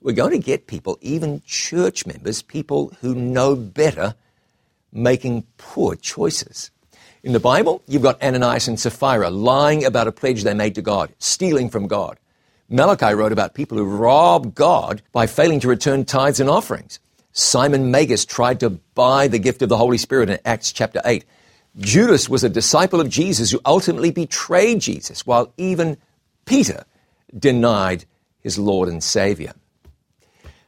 we're 0.02 0.10
going 0.14 0.32
to 0.32 0.44
get 0.44 0.66
people, 0.66 0.98
even 1.00 1.42
church 1.46 2.06
members, 2.06 2.42
people 2.42 2.92
who 3.02 3.14
know 3.14 3.54
better, 3.54 4.16
making 4.92 5.46
poor 5.58 5.94
choices. 5.94 6.72
In 7.28 7.34
the 7.34 7.40
Bible, 7.40 7.82
you've 7.86 8.00
got 8.00 8.22
Ananias 8.22 8.68
and 8.68 8.80
Sapphira 8.80 9.28
lying 9.28 9.84
about 9.84 10.08
a 10.08 10.12
pledge 10.12 10.44
they 10.44 10.54
made 10.54 10.74
to 10.76 10.80
God, 10.80 11.12
stealing 11.18 11.68
from 11.68 11.86
God. 11.86 12.18
Malachi 12.70 13.12
wrote 13.12 13.32
about 13.32 13.52
people 13.52 13.76
who 13.76 13.84
rob 13.84 14.54
God 14.54 15.02
by 15.12 15.26
failing 15.26 15.60
to 15.60 15.68
return 15.68 16.06
tithes 16.06 16.40
and 16.40 16.48
offerings. 16.48 16.98
Simon 17.32 17.90
Magus 17.90 18.24
tried 18.24 18.60
to 18.60 18.70
buy 18.70 19.28
the 19.28 19.38
gift 19.38 19.60
of 19.60 19.68
the 19.68 19.76
Holy 19.76 19.98
Spirit 19.98 20.30
in 20.30 20.38
Acts 20.46 20.72
chapter 20.72 21.02
8. 21.04 21.22
Judas 21.76 22.30
was 22.30 22.44
a 22.44 22.48
disciple 22.48 22.98
of 22.98 23.10
Jesus 23.10 23.50
who 23.50 23.60
ultimately 23.66 24.10
betrayed 24.10 24.80
Jesus, 24.80 25.26
while 25.26 25.52
even 25.58 25.98
Peter 26.46 26.86
denied 27.38 28.06
his 28.40 28.58
Lord 28.58 28.88
and 28.88 29.04
Savior. 29.04 29.52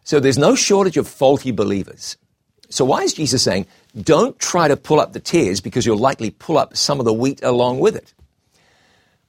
So 0.05 0.21
there's 0.21 0.37
no 0.37 0.55
shortage 0.55 0.99
of 0.99 1.09
faulty 1.09 1.52
believers. 1.52 2.19
So 2.69 2.85
why 2.85 3.02
is 3.02 3.14
Jesus 3.14 3.43
saying, 3.43 3.67
don't 3.91 4.39
try 4.39 4.69
to 4.69 4.77
pull 4.77 5.01
up 5.01 5.13
the 5.13 5.21
tares 5.21 5.61
because 5.61 5.87
you'll 5.87 5.99
likely 5.99 6.31
pull 6.31 6.59
up 6.59 6.77
some 6.77 6.99
of 6.99 7.05
the 7.05 7.13
wheat 7.13 7.43
along 7.43 7.81
with 7.81 7.97
it? 7.97 8.13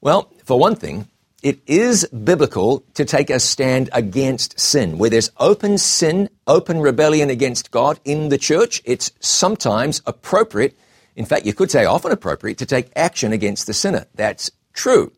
Well, 0.02 0.32
for 0.46 0.60
one 0.60 0.76
thing, 0.76 1.08
it 1.44 1.60
is 1.66 2.06
biblical 2.08 2.84
to 2.94 3.06
take 3.06 3.30
a 3.30 3.40
stand 3.40 3.90
against 3.94 4.60
sin. 4.60 4.98
Where 4.98 5.10
there's 5.10 5.32
open 5.38 5.78
sin, 5.78 6.30
open 6.46 6.80
rebellion 6.80 7.30
against 7.30 7.72
God 7.72 8.00
in 8.06 8.30
the 8.30 8.38
church, 8.38 8.82
it's 8.86 9.12
sometimes 9.20 10.02
appropriate, 10.06 10.78
in 11.16 11.26
fact, 11.26 11.46
you 11.46 11.54
could 11.54 11.72
say 11.72 11.86
often 11.86 12.12
appropriate, 12.12 12.58
to 12.60 12.66
take 12.66 12.92
action 12.96 13.34
against 13.34 13.66
the 13.68 13.74
sinner. 13.74 14.06
That's 14.14 14.52
true. 14.74 15.12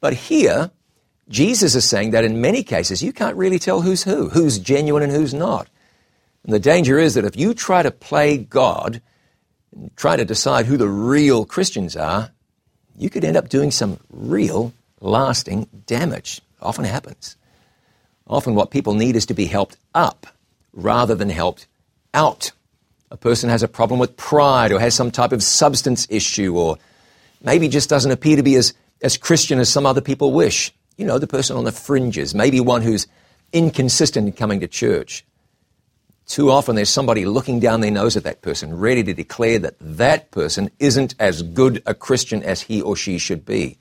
But 0.00 0.14
here, 0.14 0.70
Jesus 1.28 1.74
is 1.74 1.84
saying 1.84 2.10
that 2.10 2.24
in 2.24 2.40
many 2.40 2.62
cases, 2.62 3.02
you 3.02 3.12
can't 3.12 3.36
really 3.36 3.58
tell 3.58 3.82
who's 3.82 4.02
who, 4.02 4.28
who's 4.28 4.58
genuine 4.58 5.02
and 5.02 5.12
who's 5.12 5.34
not. 5.34 5.68
And 6.46 6.54
the 6.54 6.60
danger 6.60 6.96
is 6.96 7.14
that 7.14 7.24
if 7.24 7.36
you 7.36 7.54
try 7.54 7.82
to 7.82 7.90
play 7.90 8.38
God 8.38 9.02
and 9.72 9.94
try 9.96 10.14
to 10.14 10.24
decide 10.24 10.66
who 10.66 10.76
the 10.76 10.88
real 10.88 11.44
Christians 11.44 11.96
are, 11.96 12.30
you 12.96 13.10
could 13.10 13.24
end 13.24 13.36
up 13.36 13.48
doing 13.48 13.72
some 13.72 13.98
real 14.10 14.72
lasting 15.00 15.66
damage. 15.86 16.40
Often 16.62 16.84
happens. 16.84 17.36
Often 18.28 18.54
what 18.54 18.70
people 18.70 18.94
need 18.94 19.16
is 19.16 19.26
to 19.26 19.34
be 19.34 19.46
helped 19.46 19.76
up 19.92 20.28
rather 20.72 21.16
than 21.16 21.30
helped 21.30 21.66
out. 22.14 22.52
A 23.10 23.16
person 23.16 23.50
has 23.50 23.64
a 23.64 23.68
problem 23.68 23.98
with 23.98 24.16
pride 24.16 24.70
or 24.70 24.78
has 24.78 24.94
some 24.94 25.10
type 25.10 25.32
of 25.32 25.42
substance 25.42 26.06
issue 26.10 26.56
or 26.56 26.78
maybe 27.42 27.68
just 27.68 27.90
doesn't 27.90 28.12
appear 28.12 28.36
to 28.36 28.44
be 28.44 28.54
as, 28.54 28.72
as 29.02 29.16
Christian 29.16 29.58
as 29.58 29.68
some 29.68 29.84
other 29.84 30.00
people 30.00 30.32
wish. 30.32 30.72
You 30.96 31.06
know, 31.06 31.18
the 31.18 31.26
person 31.26 31.56
on 31.56 31.64
the 31.64 31.72
fringes, 31.72 32.36
maybe 32.36 32.60
one 32.60 32.82
who's 32.82 33.08
inconsistent 33.52 34.28
in 34.28 34.32
coming 34.32 34.60
to 34.60 34.68
church. 34.68 35.24
Too 36.26 36.50
often 36.50 36.74
there's 36.74 36.90
somebody 36.90 37.24
looking 37.24 37.60
down 37.60 37.80
their 37.80 37.90
nose 37.90 38.16
at 38.16 38.24
that 38.24 38.42
person, 38.42 38.78
ready 38.78 39.04
to 39.04 39.14
declare 39.14 39.58
that 39.60 39.76
that 39.80 40.30
person 40.32 40.70
isn't 40.80 41.14
as 41.20 41.42
good 41.42 41.82
a 41.86 41.94
Christian 41.94 42.42
as 42.42 42.62
he 42.62 42.82
or 42.82 42.96
she 42.96 43.18
should 43.18 43.46
be. 43.46 43.78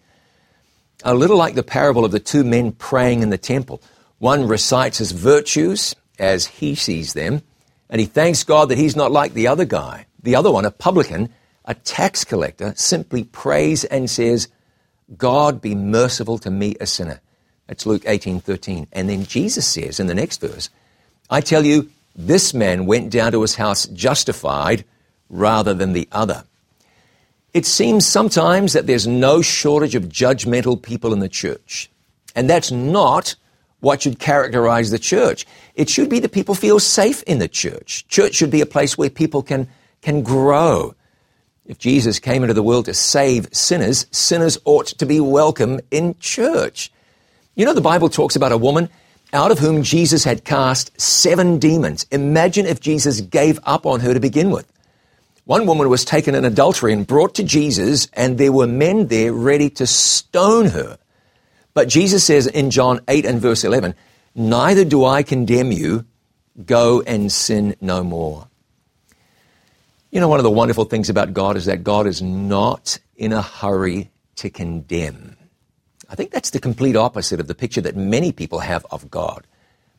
A 1.04 1.16
little 1.16 1.38
like 1.38 1.56
the 1.56 1.64
parable 1.64 2.06
of 2.06 2.12
the 2.12 2.20
two 2.20 2.44
men 2.44 2.72
praying 2.72 3.24
in 3.24 3.32
the 3.32 3.38
temple. 3.38 3.82
One 4.20 4.48
recites 4.48 5.00
his 5.00 5.12
virtues 5.12 5.96
as 6.20 6.46
he 6.46 6.76
sees 6.76 7.14
them, 7.14 7.42
and 7.90 8.00
he 8.00 8.06
thanks 8.06 8.44
God 8.44 8.70
that 8.70 8.78
he's 8.78 8.96
not 8.96 9.12
like 9.12 9.34
the 9.34 9.48
other 9.48 9.66
guy. 9.66 10.06
The 10.22 10.36
other 10.36 10.52
one, 10.52 10.66
a 10.66 10.72
publican, 10.72 11.30
a 11.66 11.74
tax 11.74 12.24
collector, 12.24 12.74
simply 12.76 13.24
prays 13.24 13.86
and 13.86 14.10
says, 14.10 14.48
God 15.18 15.62
be 15.62 15.76
merciful 15.76 16.38
to 16.40 16.52
me, 16.52 16.76
a 16.80 16.86
sinner. 16.86 17.22
That's 17.68 17.86
Luke 17.86 18.04
18:13. 18.04 18.88
And 18.92 19.10
then 19.10 19.26
Jesus 19.26 19.68
says 19.68 20.00
in 20.00 20.08
the 20.08 20.16
next 20.16 20.42
verse, 20.42 20.70
I 21.30 21.42
tell 21.42 21.66
you, 21.66 21.90
this 22.16 22.54
man 22.54 22.86
went 22.86 23.12
down 23.12 23.32
to 23.34 23.42
his 23.42 23.56
house 23.56 23.88
justified 23.88 24.86
rather 25.30 25.74
than 25.74 25.94
the 25.94 26.08
other. 26.12 26.44
It 27.54 27.66
seems 27.66 28.06
sometimes 28.06 28.74
that 28.74 28.88
there's 28.88 29.08
no 29.08 29.42
shortage 29.42 29.96
of 29.96 30.04
judgmental 30.04 30.82
people 30.82 31.14
in 31.14 31.20
the 31.20 31.30
church. 31.30 31.90
And 32.36 32.50
that's 32.50 32.72
not 32.72 33.36
what 33.80 34.02
should 34.02 34.20
characterize 34.20 34.92
the 34.92 35.00
church. 35.00 35.46
It 35.76 35.90
should 35.90 36.10
be 36.10 36.20
that 36.20 36.32
people 36.32 36.56
feel 36.56 36.80
safe 36.80 37.24
in 37.24 37.40
the 37.40 37.48
church. 37.48 38.08
Church 38.08 38.34
should 38.34 38.52
be 38.52 38.62
a 38.62 38.66
place 38.66 38.98
where 38.98 39.10
people 39.10 39.42
can, 39.44 39.68
can 40.02 40.22
grow. 40.22 40.96
If 41.66 41.80
Jesus 41.80 42.20
came 42.20 42.44
into 42.44 42.54
the 42.54 42.64
world 42.64 42.86
to 42.86 42.94
save 42.94 43.48
sinners, 43.54 44.06
sinners 44.12 44.58
ought 44.66 44.88
to 44.88 45.06
be 45.06 45.20
welcome 45.20 45.80
in 45.92 46.16
church. 46.20 46.92
You 47.56 47.66
know, 47.66 47.74
the 47.74 47.82
Bible 47.82 48.10
talks 48.10 48.36
about 48.36 48.52
a 48.52 48.58
woman 48.58 48.90
out 49.34 49.52
of 49.52 49.60
whom 49.60 49.84
Jesus 49.84 50.24
had 50.24 50.46
cast 50.46 51.00
seven 51.00 51.60
demons. 51.60 52.06
Imagine 52.12 52.66
if 52.66 52.80
Jesus 52.80 53.22
gave 53.22 53.60
up 53.64 53.86
on 53.86 54.00
her 54.00 54.14
to 54.14 54.20
begin 54.20 54.52
with. 54.52 54.72
One 55.46 55.68
woman 55.68 55.90
was 55.90 56.04
taken 56.04 56.34
in 56.34 56.44
adultery 56.44 56.92
and 56.92 57.06
brought 57.06 57.36
to 57.36 57.44
Jesus, 57.44 58.08
and 58.14 58.38
there 58.38 58.52
were 58.52 58.68
men 58.68 59.08
there 59.08 59.32
ready 59.32 59.70
to 59.72 59.86
stone 59.86 60.68
her. 60.68 60.98
But 61.76 61.88
Jesus 61.88 62.24
says 62.24 62.48
in 62.48 62.72
John 62.72 63.02
8 63.08 63.26
and 63.26 63.40
verse 63.40 63.64
11, 63.64 63.94
Neither 64.34 64.86
do 64.86 65.06
I 65.06 65.22
condemn 65.24 65.72
you, 65.72 66.06
go 66.66 67.02
and 67.02 67.32
sin 67.32 67.76
no 67.80 68.04
more. 68.04 68.48
You 70.10 70.20
know, 70.20 70.30
one 70.30 70.40
of 70.40 70.44
the 70.44 70.52
wonderful 70.52 70.86
things 70.86 71.10
about 71.10 71.34
God 71.34 71.58
is 71.58 71.66
that 71.66 71.84
God 71.84 72.08
is 72.08 72.22
not 72.22 72.98
in 73.18 73.34
a 73.34 73.42
hurry 73.42 74.10
to 74.38 74.50
condemn. 74.50 75.36
I 76.10 76.16
think 76.16 76.32
that's 76.32 76.52
the 76.52 76.60
complete 76.60 76.96
opposite 76.96 77.40
of 77.40 77.48
the 77.48 77.56
picture 77.56 77.82
that 77.82 77.96
many 77.96 78.32
people 78.32 78.60
have 78.60 78.86
of 78.92 79.10
God. 79.10 79.46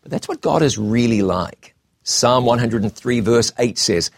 But 0.03 0.11
that's 0.11 0.29
what 0.29 0.41
God 0.41 0.63
is 0.63 0.79
really 0.79 1.23
like. 1.23 1.75
Psalm 2.05 2.45
103, 2.45 3.21
verse 3.21 3.53
8 3.59 3.77
says, 3.79 4.11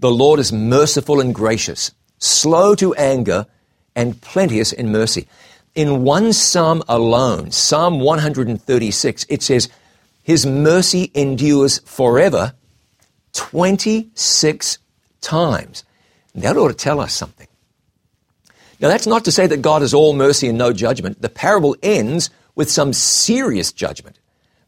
The 0.00 0.10
Lord 0.10 0.40
is 0.40 0.52
merciful 0.52 1.20
and 1.20 1.34
gracious, 1.34 1.92
slow 2.18 2.74
to 2.76 2.94
anger, 2.94 3.46
and 3.94 4.20
plenteous 4.22 4.72
in 4.72 4.90
mercy. 4.90 5.28
In 5.74 6.02
one 6.04 6.32
psalm 6.32 6.82
alone, 6.88 7.50
Psalm 7.50 8.00
136, 8.00 9.26
it 9.28 9.42
says, 9.42 9.68
His 10.22 10.46
mercy 10.46 11.10
endures 11.14 11.80
forever 11.80 12.54
26 13.34 14.78
times. 15.20 15.84
That 16.34 16.56
ought 16.56 16.68
to 16.68 16.74
tell 16.74 17.00
us 17.00 17.12
something. 17.12 17.48
Now, 18.84 18.90
that's 18.90 19.06
not 19.06 19.24
to 19.24 19.32
say 19.32 19.46
that 19.46 19.62
God 19.62 19.82
is 19.82 19.94
all 19.94 20.12
mercy 20.12 20.46
and 20.46 20.58
no 20.58 20.70
judgment. 20.70 21.22
The 21.22 21.30
parable 21.30 21.74
ends 21.82 22.28
with 22.54 22.70
some 22.70 22.92
serious 22.92 23.72
judgment. 23.72 24.18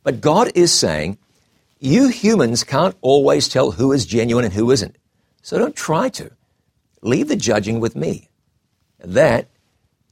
But 0.04 0.22
God 0.22 0.52
is 0.54 0.72
saying, 0.72 1.18
you 1.80 2.08
humans 2.08 2.64
can't 2.64 2.96
always 3.02 3.46
tell 3.46 3.72
who 3.72 3.92
is 3.92 4.06
genuine 4.06 4.46
and 4.46 4.54
who 4.54 4.70
isn't. 4.70 4.96
So 5.42 5.58
don't 5.58 5.76
try 5.76 6.08
to. 6.08 6.30
Leave 7.02 7.28
the 7.28 7.36
judging 7.36 7.78
with 7.78 7.94
me. 7.94 8.30
That 9.00 9.48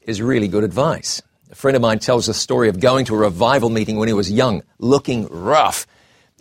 is 0.02 0.20
really 0.20 0.48
good 0.48 0.64
advice. 0.64 1.22
A 1.50 1.54
friend 1.54 1.74
of 1.74 1.80
mine 1.80 1.98
tells 1.98 2.26
the 2.26 2.34
story 2.34 2.68
of 2.68 2.80
going 2.80 3.06
to 3.06 3.14
a 3.14 3.18
revival 3.18 3.70
meeting 3.70 3.96
when 3.96 4.08
he 4.08 4.12
was 4.12 4.30
young, 4.30 4.64
looking 4.78 5.28
rough. 5.28 5.86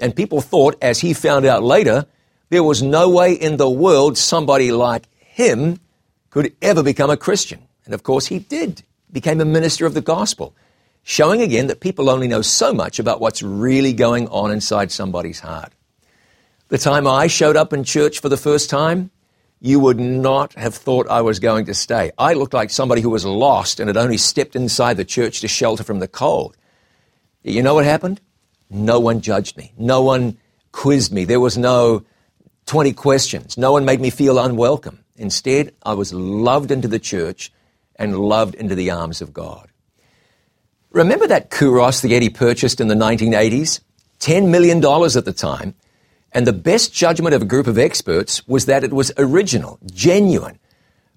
And 0.02 0.14
people 0.14 0.42
thought, 0.42 0.76
as 0.82 1.00
he 1.00 1.14
found 1.14 1.46
out 1.46 1.64
later, 1.64 2.08
there 2.50 2.62
was 2.62 2.84
no 2.84 3.10
way 3.10 3.32
in 3.32 3.56
the 3.56 3.70
world 3.70 4.18
somebody 4.18 4.74
like 4.74 5.08
him 5.18 5.80
could 6.34 6.52
ever 6.64 6.82
become 6.82 7.12
a 7.12 7.16
Christian. 7.16 7.62
And 7.86 7.94
of 7.94 8.02
course, 8.02 8.26
he 8.26 8.40
did, 8.40 8.82
became 9.12 9.40
a 9.40 9.46
minister 9.46 9.86
of 9.86 9.94
the 9.94 10.02
gospel, 10.02 10.56
showing 11.04 11.44
again 11.44 11.68
that 11.68 11.80
people 11.80 12.10
only 12.10 12.28
know 12.28 12.42
so 12.42 12.74
much 12.74 12.98
about 12.98 13.22
what's 13.22 13.44
really 13.44 13.94
going 13.94 14.28
on 14.30 14.50
inside 14.50 14.92
somebody's 14.92 15.40
heart. 15.42 15.72
The 16.70 16.80
time 16.80 17.06
I 17.06 17.28
showed 17.28 17.56
up 17.56 17.72
in 17.72 17.84
church 17.84 18.20
for 18.20 18.30
the 18.30 18.38
first 18.38 18.68
time, 18.68 19.12
you 19.62 19.80
would 19.80 20.00
not 20.00 20.54
have 20.54 20.74
thought 20.74 21.08
I 21.08 21.22
was 21.22 21.38
going 21.38 21.66
to 21.66 21.76
stay. 21.76 22.10
I 22.18 22.34
looked 22.34 22.56
like 22.56 22.72
somebody 22.72 23.02
who 23.02 23.12
was 23.12 23.26
lost 23.26 23.80
and 23.80 23.88
had 23.88 23.96
only 23.96 24.18
stepped 24.18 24.56
inside 24.56 24.98
the 24.98 25.06
church 25.06 25.42
to 25.42 25.48
shelter 25.48 25.84
from 25.84 26.00
the 26.00 26.08
cold. 26.08 26.58
You 27.44 27.62
know 27.62 27.76
what 27.76 27.86
happened? 27.86 28.20
No 28.72 29.00
one 29.00 29.22
judged 29.22 29.56
me. 29.56 29.72
No 29.78 30.02
one 30.02 30.40
quizzed 30.72 31.14
me. 31.14 31.26
There 31.26 31.40
was 31.40 31.60
no 31.60 32.04
20 32.66 32.92
questions. 32.94 33.56
No 33.56 33.72
one 33.72 33.86
made 33.86 34.02
me 34.02 34.10
feel 34.10 34.40
unwelcome. 34.40 35.03
Instead, 35.16 35.74
I 35.84 35.94
was 35.94 36.14
loved 36.14 36.72
into 36.72 36.88
the 36.88 37.00
church 37.00 37.52
and 37.96 38.18
loved 38.18 38.56
into 38.56 38.76
the 38.76 38.90
arms 38.92 39.22
of 39.22 39.34
God. 39.34 39.70
Remember 40.92 41.28
that 41.28 41.50
Kouros 41.50 42.02
that 42.02 42.08
Getty 42.08 42.30
purchased 42.30 42.82
in 42.82 42.88
the 42.88 42.96
1980s? 42.96 43.80
$10 44.20 44.50
million 44.50 44.78
at 44.78 45.26
the 45.26 45.34
time. 45.34 45.76
And 46.32 46.48
the 46.48 46.54
best 46.54 46.94
judgment 46.94 47.36
of 47.36 47.42
a 47.42 47.46
group 47.46 47.68
of 47.68 47.78
experts 47.78 48.48
was 48.48 48.66
that 48.66 48.84
it 48.84 48.94
was 48.94 49.12
original, 49.18 49.80
genuine, 49.92 50.60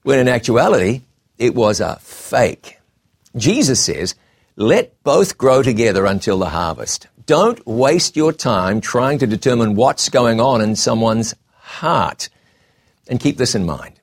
when 0.02 0.18
in 0.18 0.28
actuality, 0.28 1.02
it 1.38 1.54
was 1.54 1.80
a 1.80 1.96
fake. 2.00 2.78
Jesus 3.36 3.82
says, 3.82 4.14
let 4.56 5.02
both 5.02 5.36
grow 5.36 5.62
together 5.62 6.06
until 6.06 6.38
the 6.38 6.48
harvest. 6.48 7.08
Don't 7.26 7.64
waste 7.66 8.16
your 8.16 8.32
time 8.32 8.80
trying 8.80 9.18
to 9.18 9.26
determine 9.26 9.74
what's 9.74 10.08
going 10.08 10.40
on 10.40 10.60
in 10.62 10.76
someone's 10.76 11.34
heart. 11.52 12.28
And 13.08 13.20
keep 13.20 13.36
this 13.36 13.54
in 13.54 13.66
mind. 13.66 14.00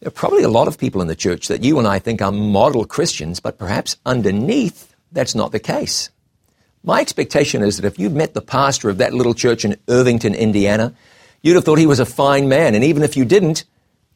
There 0.00 0.08
are 0.08 0.12
probably 0.12 0.44
a 0.44 0.48
lot 0.48 0.68
of 0.68 0.78
people 0.78 1.00
in 1.00 1.08
the 1.08 1.16
church 1.16 1.48
that 1.48 1.64
you 1.64 1.78
and 1.78 1.88
I 1.88 1.98
think 1.98 2.22
are 2.22 2.32
model 2.32 2.84
Christians, 2.84 3.40
but 3.40 3.58
perhaps 3.58 3.96
underneath, 4.06 4.94
that's 5.10 5.34
not 5.34 5.52
the 5.52 5.58
case. 5.58 6.10
My 6.84 7.00
expectation 7.00 7.62
is 7.62 7.76
that 7.76 7.86
if 7.86 7.98
you'd 7.98 8.14
met 8.14 8.34
the 8.34 8.40
pastor 8.40 8.88
of 8.88 8.98
that 8.98 9.12
little 9.12 9.34
church 9.34 9.64
in 9.64 9.76
Irvington, 9.88 10.34
Indiana, 10.34 10.94
you'd 11.42 11.56
have 11.56 11.64
thought 11.64 11.78
he 11.78 11.86
was 11.86 12.00
a 12.00 12.06
fine 12.06 12.48
man. 12.48 12.74
And 12.74 12.84
even 12.84 13.02
if 13.02 13.16
you 13.16 13.24
didn't, 13.24 13.64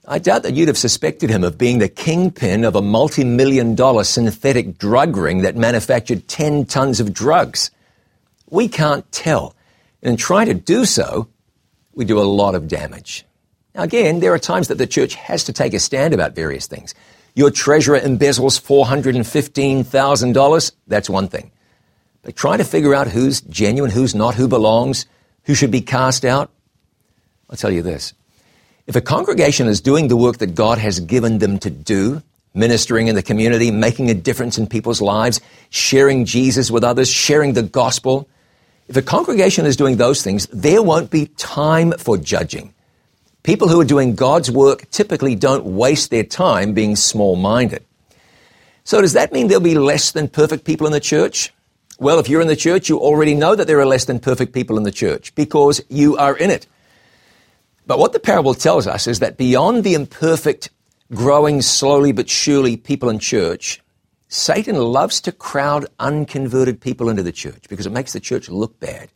I 0.07 0.19
doubt 0.19 0.45
that 0.45 0.55
you'd 0.55 0.69
have 0.69 0.79
suspected 0.79 1.31
him 1.31 1.45
of 1.45 1.59
being 1.59 1.79
the 1.79 1.89
kingpin 1.89 2.65
of 2.65 2.77
a 2.77 2.83
multi-million 2.83 3.75
dollar 3.75 4.05
synthetic 4.05 4.79
drug 4.79 5.17
ring 5.17 5.43
that 5.43 5.57
manufactured 5.57 6.29
10 6.29 6.67
tons 6.67 7.01
of 7.01 7.13
drugs. 7.13 7.71
We 8.51 8.69
can't 8.69 9.11
tell. 9.13 9.55
And 10.03 10.13
in 10.13 10.17
trying 10.17 10.47
to 10.47 10.55
do 10.55 10.85
so, 10.85 11.29
we 11.95 12.05
do 12.05 12.21
a 12.21 12.23
lot 12.23 12.55
of 12.55 12.69
damage. 12.69 13.25
Now 13.75 13.83
again, 13.83 14.21
there 14.21 14.33
are 14.33 14.39
times 14.39 14.69
that 14.69 14.79
the 14.79 14.87
church 14.87 15.15
has 15.15 15.45
to 15.45 15.53
take 15.53 15.75
a 15.75 15.81
stand 15.81 16.15
about 16.15 16.35
various 16.35 16.67
things. 16.67 16.95
Your 17.35 17.51
treasurer 17.51 17.99
embezzles 17.99 18.61
$415,000, 18.61 20.73
that's 20.87 21.09
one 21.09 21.29
thing. 21.29 21.51
But 22.23 22.37
trying 22.37 22.59
to 22.59 22.65
figure 22.65 22.95
out 22.95 23.09
who's 23.09 23.41
genuine, 23.41 23.91
who's 23.91 24.15
not, 24.15 24.35
who 24.35 24.47
belongs, 24.47 25.07
who 25.45 25.55
should 25.55 25.71
be 25.71 25.81
cast 25.81 26.25
out, 26.25 26.51
I'll 27.49 27.57
tell 27.57 27.73
you 27.73 27.83
this. 27.83 28.13
If 28.87 28.97
a 28.97 29.01
congregation 29.01 29.69
is 29.69 29.81
doing 29.81 30.09
the 30.09 30.17
work 30.17 30.39
that 30.39 30.55
God 30.55 30.79
has 30.79 31.01
given 31.01 31.39
them 31.39 31.59
to 31.61 31.71
do, 31.71 32.23
ministering 32.55 33.07
in 33.07 33.15
the 33.15 33.23
community, 33.23 33.71
making 33.71 34.11
a 34.11 34.15
difference 34.15 34.59
in 34.59 34.67
people's 34.67 35.01
lives, 35.01 35.41
sharing 35.71 36.27
Jesus 36.27 36.71
with 36.71 36.85
others, 36.85 37.09
sharing 37.09 37.55
the 37.55 37.63
gospel, 37.63 38.29
if 38.89 38.97
a 38.97 39.03
congregation 39.03 39.65
is 39.65 39.77
doing 39.77 39.97
those 39.97 40.23
things, 40.23 40.47
there 40.53 40.83
won't 40.83 41.11
be 41.11 41.27
time 41.37 41.93
for 41.93 42.19
judging. 42.19 42.75
People 43.43 43.69
who 43.69 43.81
are 43.81 43.85
doing 43.85 44.15
God's 44.15 44.51
work 44.51 44.89
typically 44.91 45.35
don't 45.35 45.65
waste 45.65 46.11
their 46.11 46.23
time 46.23 46.75
being 46.75 46.95
small 46.95 47.35
minded. 47.35 47.85
So, 48.85 49.01
does 49.01 49.15
that 49.15 49.33
mean 49.33 49.49
there'll 49.49 49.63
be 49.63 49.77
less 49.77 50.13
than 50.13 50.29
perfect 50.29 50.65
people 50.65 50.87
in 50.87 50.93
the 50.93 51.01
church? 51.01 51.53
Well, 51.99 52.19
if 52.19 52.29
you're 52.29 52.41
in 52.41 52.49
the 52.49 52.57
church, 52.57 52.89
you 52.89 52.99
already 52.99 53.35
know 53.35 53.55
that 53.55 53.67
there 53.67 53.81
are 53.81 53.87
less 53.87 54.07
than 54.07 54.19
perfect 54.19 54.53
people 54.53 54.77
in 54.77 54.83
the 54.83 54.91
church 54.91 55.35
because 55.35 55.81
you 55.89 56.17
are 56.17 56.37
in 56.37 56.51
it. 56.51 56.67
But 57.87 57.99
what 57.99 58.13
the 58.13 58.21
parable 58.21 58.55
tells 58.55 58.87
us 58.87 59.07
is 59.07 59.19
that 59.19 59.37
beyond 59.37 59.85
the 59.85 59.95
imperfect, 59.95 60.71
growing 61.13 61.63
slowly 61.63 62.13
but 62.13 62.29
surely 62.29 62.77
people 62.77 63.09
in 63.09 63.19
church, 63.19 63.81
Satan 64.29 64.77
loves 64.77 65.21
to 65.23 65.33
crowd 65.33 65.87
unconverted 65.99 66.81
people 66.81 67.09
into 67.09 67.23
the 67.23 67.33
church 67.33 67.69
because 67.69 67.87
it 67.87 67.93
makes 67.93 68.13
the 68.13 68.21
church 68.21 68.49
look 68.49 68.79
bad. 68.81 69.09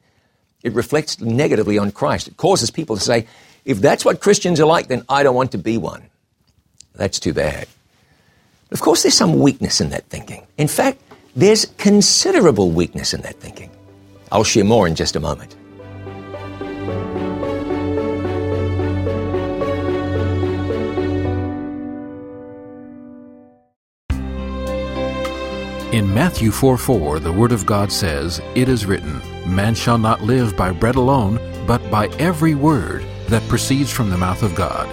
It 0.63 0.75
reflects 0.75 1.21
negatively 1.21 1.79
on 1.79 1.93
Christ. 1.93 2.29
It 2.29 2.37
causes 2.37 2.71
people 2.71 2.97
to 2.97 3.03
say, 3.03 3.27
if 3.67 3.81
that's 3.81 4.05
what 4.05 4.21
Christians 4.21 4.61
are 4.61 4.67
like, 4.67 4.87
then 4.87 5.05
I 5.09 5.25
don't 5.25 5.35
want 5.35 5.51
to 5.53 5.59
be 5.59 5.77
one. 5.77 6.09
That's 6.95 7.19
too 7.19 7.35
bad. 7.35 7.67
Of 8.71 8.81
course, 8.81 9.03
there's 9.03 9.15
some 9.15 9.41
weakness 9.41 9.81
in 9.81 9.91
that 9.91 10.05
thinking. 10.05 10.47
In 10.57 10.69
fact, 10.69 11.03
there's 11.35 11.67
considerable 11.77 12.71
weakness 12.71 13.13
in 13.13 13.23
that 13.23 13.35
thinking. 13.41 13.71
I'll 14.31 14.45
share 14.45 14.65
more 14.65 14.87
in 14.87 14.95
just 14.95 15.17
a 15.17 15.21
moment. 15.21 15.57
In 25.93 26.13
Matthew 26.15 26.53
4 26.53 26.79
4, 26.79 27.19
the 27.19 27.33
Word 27.33 27.53
of 27.53 27.67
God 27.67 27.91
says, 27.91 28.41
It 28.55 28.69
is 28.69 28.87
written, 28.87 29.21
Man 29.45 29.75
shall 29.75 29.99
not 29.99 30.23
live 30.23 30.57
by 30.57 30.71
bread 30.71 30.95
alone, 30.95 31.41
but 31.67 31.91
by 31.91 32.09
every 32.19 32.55
word 32.55 33.05
that 33.29 33.47
proceeds 33.49 33.91
from 33.91 34.11
the 34.11 34.17
mouth 34.17 34.43
of 34.43 34.55
God. 34.55 34.89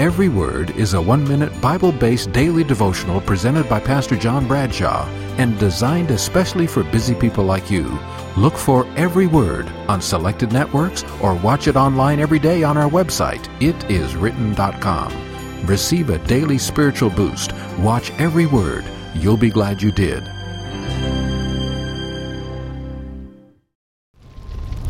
Every 0.00 0.28
Word 0.28 0.70
is 0.76 0.94
a 0.94 1.00
one 1.00 1.26
minute 1.26 1.60
Bible 1.60 1.90
based 1.90 2.30
daily 2.30 2.62
devotional 2.62 3.20
presented 3.20 3.68
by 3.68 3.80
Pastor 3.80 4.16
John 4.16 4.46
Bradshaw 4.46 5.04
and 5.38 5.58
designed 5.58 6.12
especially 6.12 6.68
for 6.68 6.84
busy 6.84 7.16
people 7.16 7.42
like 7.42 7.68
you. 7.68 7.98
Look 8.36 8.56
for 8.56 8.86
Every 8.96 9.26
Word 9.26 9.66
on 9.88 10.00
selected 10.00 10.52
networks 10.52 11.02
or 11.20 11.34
watch 11.34 11.66
it 11.66 11.74
online 11.74 12.20
every 12.20 12.38
day 12.38 12.62
on 12.62 12.76
our 12.76 12.88
website, 12.88 13.42
itiswritten.com. 13.58 15.66
Receive 15.66 16.10
a 16.10 16.18
daily 16.26 16.58
spiritual 16.58 17.10
boost. 17.10 17.52
Watch 17.80 18.12
Every 18.20 18.46
Word. 18.46 18.84
You'll 19.14 19.36
be 19.36 19.50
glad 19.50 19.82
you 19.82 19.90
did. 19.90 20.37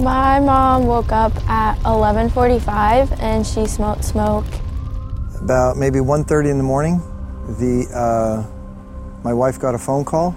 My 0.01 0.39
mom 0.39 0.87
woke 0.87 1.11
up 1.11 1.33
at 1.51 1.77
11:45 1.81 3.21
and 3.21 3.45
she 3.45 3.67
smoked 3.67 4.05
smoke. 4.05 4.47
About 5.43 5.77
maybe 5.77 5.99
1:30 5.99 6.51
in 6.51 6.57
the 6.57 6.63
morning, 6.63 7.03
the 7.59 7.85
uh, 7.93 8.45
my 9.25 9.35
wife 9.35 9.59
got 9.59 9.75
a 9.75 9.79
phone 9.79 10.05
call, 10.05 10.37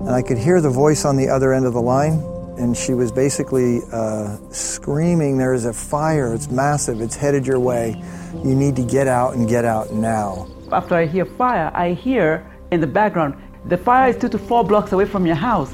and 0.00 0.08
I 0.08 0.22
could 0.22 0.38
hear 0.38 0.62
the 0.62 0.70
voice 0.70 1.04
on 1.04 1.16
the 1.16 1.28
other 1.28 1.52
end 1.52 1.66
of 1.66 1.74
the 1.74 1.82
line, 1.82 2.24
and 2.56 2.74
she 2.74 2.94
was 2.94 3.12
basically 3.12 3.82
uh, 3.92 4.38
screaming, 4.48 5.36
"There 5.36 5.52
is 5.52 5.66
a 5.66 5.72
fire! 5.74 6.32
It's 6.32 6.50
massive! 6.50 7.02
It's 7.02 7.16
headed 7.16 7.46
your 7.46 7.60
way! 7.60 8.02
You 8.42 8.54
need 8.54 8.76
to 8.76 8.82
get 8.82 9.06
out 9.06 9.34
and 9.34 9.46
get 9.46 9.66
out 9.66 9.92
now!" 9.92 10.46
After 10.72 10.94
I 10.94 11.04
hear 11.04 11.26
fire, 11.26 11.70
I 11.74 11.90
hear 11.92 12.46
in 12.70 12.80
the 12.80 12.86
background, 12.86 13.34
"The 13.68 13.76
fire 13.76 14.08
is 14.08 14.16
two 14.16 14.30
to 14.30 14.38
four 14.38 14.64
blocks 14.64 14.92
away 14.92 15.04
from 15.04 15.26
your 15.26 15.36
house," 15.36 15.70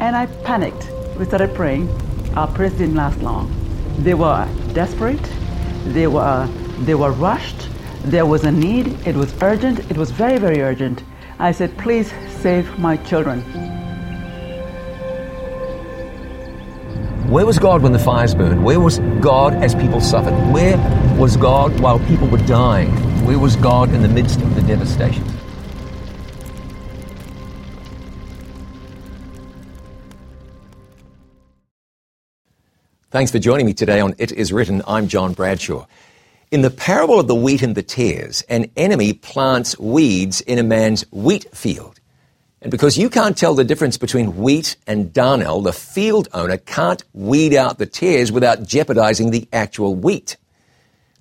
and 0.00 0.16
I 0.16 0.26
panicked. 0.42 0.90
We 1.16 1.24
started 1.24 1.54
praying 1.54 1.86
our 2.36 2.48
prayers 2.48 2.72
didn't 2.72 2.94
last 2.94 3.20
long. 3.22 3.50
They 3.98 4.14
were 4.14 4.48
desperate. 4.72 5.22
They 5.84 6.06
were 6.06 6.48
they 6.80 6.94
were 6.94 7.12
rushed. 7.12 7.68
There 8.04 8.26
was 8.26 8.44
a 8.44 8.52
need. 8.52 8.86
It 9.06 9.14
was 9.14 9.32
urgent. 9.42 9.78
It 9.90 9.96
was 9.96 10.10
very 10.10 10.38
very 10.38 10.60
urgent. 10.60 11.02
I 11.38 11.52
said, 11.52 11.76
please 11.76 12.12
save 12.40 12.78
my 12.78 12.96
children. 12.96 13.42
Where 17.28 17.46
was 17.46 17.58
God 17.58 17.82
when 17.82 17.92
the 17.92 17.98
fires 17.98 18.34
burned? 18.34 18.62
Where 18.62 18.78
was 18.78 18.98
God 19.20 19.54
as 19.54 19.74
people 19.74 20.00
suffered? 20.00 20.34
Where 20.52 20.76
was 21.16 21.36
God 21.36 21.80
while 21.80 21.98
people 22.00 22.28
were 22.28 22.44
dying? 22.46 22.90
Where 23.24 23.38
was 23.38 23.56
God 23.56 23.92
in 23.94 24.02
the 24.02 24.08
midst 24.08 24.40
of 24.40 24.54
the 24.54 24.62
devastation? 24.62 25.24
Thanks 33.12 33.30
for 33.30 33.38
joining 33.38 33.66
me 33.66 33.74
today 33.74 34.00
on 34.00 34.14
It 34.16 34.32
Is 34.32 34.54
Written. 34.54 34.80
I'm 34.86 35.06
John 35.06 35.34
Bradshaw. 35.34 35.84
In 36.50 36.62
the 36.62 36.70
parable 36.70 37.20
of 37.20 37.28
the 37.28 37.34
wheat 37.34 37.60
and 37.60 37.74
the 37.74 37.82
tares, 37.82 38.40
an 38.48 38.70
enemy 38.74 39.12
plants 39.12 39.78
weeds 39.78 40.40
in 40.40 40.58
a 40.58 40.62
man's 40.62 41.04
wheat 41.12 41.44
field. 41.54 42.00
And 42.62 42.70
because 42.70 42.96
you 42.96 43.10
can't 43.10 43.36
tell 43.36 43.52
the 43.52 43.64
difference 43.64 43.98
between 43.98 44.38
wheat 44.38 44.76
and 44.86 45.12
darnel, 45.12 45.62
the 45.62 45.74
field 45.74 46.28
owner 46.32 46.56
can't 46.56 47.04
weed 47.12 47.54
out 47.54 47.76
the 47.76 47.84
tares 47.84 48.32
without 48.32 48.62
jeopardizing 48.62 49.30
the 49.30 49.46
actual 49.52 49.94
wheat. 49.94 50.38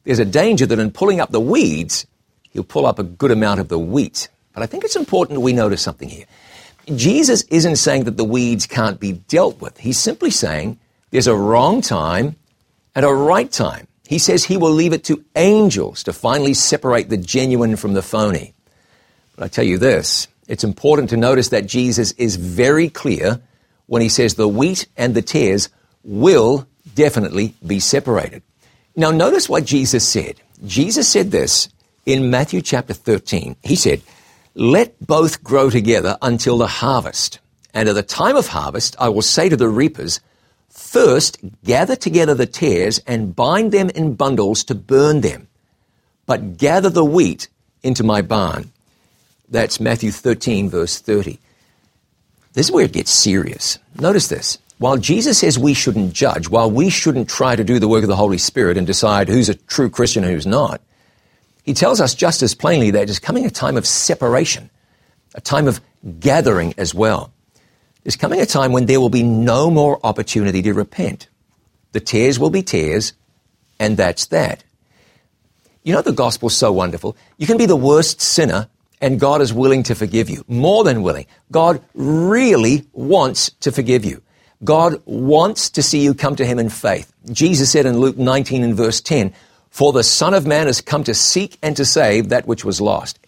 There's 0.05 0.19
a 0.19 0.23
danger 0.23 0.65
that 0.65 0.79
in 0.79 0.91
pulling 0.91 1.19
up 1.19 1.31
the 1.31 1.41
weeds, 1.41 2.07
he'll 2.51 2.63
pull 2.63 2.85
up 2.85 2.99
a 2.99 3.03
good 3.03 3.31
amount 3.31 3.59
of 3.59 3.67
the 3.67 3.77
wheat. 3.77 4.29
But 4.53 4.63
I 4.63 4.65
think 4.65 4.85
it's 4.85 4.95
important 4.95 5.41
we 5.41 5.51
notice 5.51 5.81
something 5.81 6.07
here. 6.07 6.25
Jesus 6.95 7.43
isn't 7.49 7.75
saying 7.75 8.05
that 8.05 8.15
the 8.15 8.23
weeds 8.23 8.65
can't 8.65 8.97
be 8.97 9.11
dealt 9.11 9.59
with. 9.59 9.77
He's 9.77 9.99
simply 9.99 10.31
saying 10.31 10.79
there's 11.11 11.27
a 11.27 11.35
wrong 11.35 11.81
time 11.81 12.35
and 12.95 13.05
a 13.05 13.13
right 13.13 13.51
time. 13.51 13.87
He 14.07 14.17
says 14.17 14.43
he 14.43 14.57
will 14.57 14.71
leave 14.71 14.93
it 14.93 15.03
to 15.05 15.23
angels 15.35 16.03
to 16.03 16.13
finally 16.13 16.53
separate 16.53 17.09
the 17.09 17.17
genuine 17.17 17.75
from 17.75 17.93
the 17.93 18.01
phony. 18.01 18.53
But 19.35 19.45
I 19.45 19.47
tell 19.47 19.63
you 19.63 19.77
this, 19.77 20.27
it's 20.47 20.63
important 20.63 21.11
to 21.11 21.17
notice 21.17 21.49
that 21.49 21.65
Jesus 21.67 22.11
is 22.13 22.35
very 22.35 22.89
clear 22.89 23.39
when 23.85 24.01
he 24.01 24.09
says 24.09 24.35
the 24.35 24.47
wheat 24.47 24.87
and 24.97 25.13
the 25.13 25.21
tares 25.21 25.69
will 26.03 26.67
definitely 26.95 27.53
be 27.65 27.79
separated. 27.79 28.41
Now 28.95 29.11
notice 29.11 29.47
what 29.47 29.65
Jesus 29.65 30.05
said. 30.05 30.41
Jesus 30.65 31.07
said 31.07 31.31
this 31.31 31.69
in 32.05 32.29
Matthew 32.29 32.61
chapter 32.61 32.93
13. 32.93 33.55
He 33.63 33.75
said, 33.75 34.01
let 34.53 34.95
both 35.05 35.43
grow 35.43 35.69
together 35.69 36.17
until 36.21 36.57
the 36.57 36.67
harvest. 36.67 37.39
And 37.73 37.87
at 37.87 37.95
the 37.95 38.03
time 38.03 38.35
of 38.35 38.47
harvest, 38.47 38.97
I 38.99 39.07
will 39.07 39.21
say 39.21 39.47
to 39.47 39.55
the 39.55 39.69
reapers, 39.69 40.19
First, 40.81 41.37
gather 41.63 41.95
together 41.95 42.33
the 42.33 42.45
tares 42.45 42.99
and 43.07 43.33
bind 43.33 43.71
them 43.71 43.89
in 43.91 44.15
bundles 44.15 44.63
to 44.65 44.75
burn 44.75 45.21
them, 45.21 45.47
but 46.25 46.57
gather 46.57 46.89
the 46.89 47.05
wheat 47.05 47.47
into 47.81 48.03
my 48.03 48.21
barn. 48.21 48.73
That's 49.47 49.79
Matthew 49.79 50.11
13, 50.11 50.69
verse 50.69 50.99
30. 50.99 51.39
This 52.53 52.65
is 52.65 52.71
where 52.71 52.83
it 52.83 52.91
gets 52.91 53.11
serious. 53.11 53.77
Notice 53.99 54.27
this. 54.27 54.57
while 54.79 54.97
Jesus 54.97 55.37
says 55.37 55.59
we 55.59 55.75
shouldn't 55.75 56.11
judge, 56.11 56.49
while 56.49 56.69
we 56.69 56.89
shouldn't 56.89 57.29
try 57.29 57.55
to 57.55 57.63
do 57.63 57.77
the 57.77 57.87
work 57.87 58.03
of 58.03 58.09
the 58.09 58.15
Holy 58.15 58.39
Spirit 58.39 58.75
and 58.75 58.87
decide 58.87 59.29
who's 59.29 59.47
a 59.47 59.53
true 59.53 59.89
Christian 59.89 60.23
and 60.23 60.33
who's 60.33 60.47
not, 60.47 60.81
he 61.63 61.75
tells 61.75 62.01
us 62.01 62.15
just 62.15 62.41
as 62.41 62.55
plainly 62.55 62.89
that 62.91 63.05
there's 63.05 63.19
coming 63.19 63.45
a 63.45 63.51
time 63.51 63.77
of 63.77 63.85
separation, 63.85 64.71
a 65.35 65.41
time 65.41 65.67
of 65.67 65.79
gathering 66.19 66.73
as 66.77 66.95
well. 66.95 67.31
There's 68.03 68.15
coming 68.15 68.41
a 68.41 68.45
time 68.45 68.71
when 68.71 68.87
there 68.87 68.99
will 68.99 69.09
be 69.09 69.23
no 69.23 69.69
more 69.69 69.99
opportunity 70.03 70.61
to 70.63 70.73
repent. 70.73 71.27
The 71.91 71.99
tares 71.99 72.39
will 72.39 72.49
be 72.49 72.63
tares, 72.63 73.13
and 73.79 73.97
that's 73.97 74.27
that. 74.27 74.63
You 75.83 75.93
know, 75.93 76.01
the 76.01 76.11
gospel's 76.11 76.55
so 76.55 76.71
wonderful. 76.71 77.15
You 77.37 77.47
can 77.47 77.57
be 77.57 77.65
the 77.65 77.75
worst 77.75 78.21
sinner, 78.21 78.69
and 79.01 79.19
God 79.19 79.41
is 79.41 79.53
willing 79.53 79.83
to 79.83 79.95
forgive 79.95 80.29
you. 80.29 80.43
More 80.47 80.83
than 80.83 81.01
willing. 81.03 81.25
God 81.51 81.81
really 81.93 82.85
wants 82.93 83.49
to 83.61 83.71
forgive 83.71 84.05
you. 84.05 84.21
God 84.63 85.01
wants 85.05 85.71
to 85.71 85.81
see 85.81 86.03
you 86.03 86.13
come 86.13 86.35
to 86.35 86.45
Him 86.45 86.59
in 86.59 86.69
faith. 86.69 87.11
Jesus 87.31 87.71
said 87.71 87.85
in 87.85 87.99
Luke 87.99 88.17
19 88.17 88.63
and 88.63 88.75
verse 88.75 89.01
10, 89.01 89.33
For 89.69 89.91
the 89.91 90.03
Son 90.03 90.33
of 90.33 90.45
Man 90.45 90.67
has 90.67 90.81
come 90.81 91.03
to 91.05 91.15
seek 91.15 91.57
and 91.63 91.75
to 91.77 91.85
save 91.85 92.29
that 92.29 92.47
which 92.47 92.63
was 92.63 92.79
lost. 92.79 93.19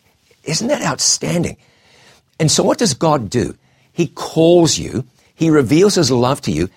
Isn't 0.43 0.67
that 0.67 0.83
outstanding? 0.83 1.57
And 2.39 2.51
so 2.51 2.63
what 2.63 2.77
does 2.77 2.93
God 2.93 3.29
do? 3.29 3.55
He 3.93 4.07
calls 4.07 4.77
you. 4.77 5.05
He 5.33 5.49
reveals 5.49 5.95
His 5.95 6.11
love 6.11 6.41
to 6.41 6.51
you. 6.51 6.69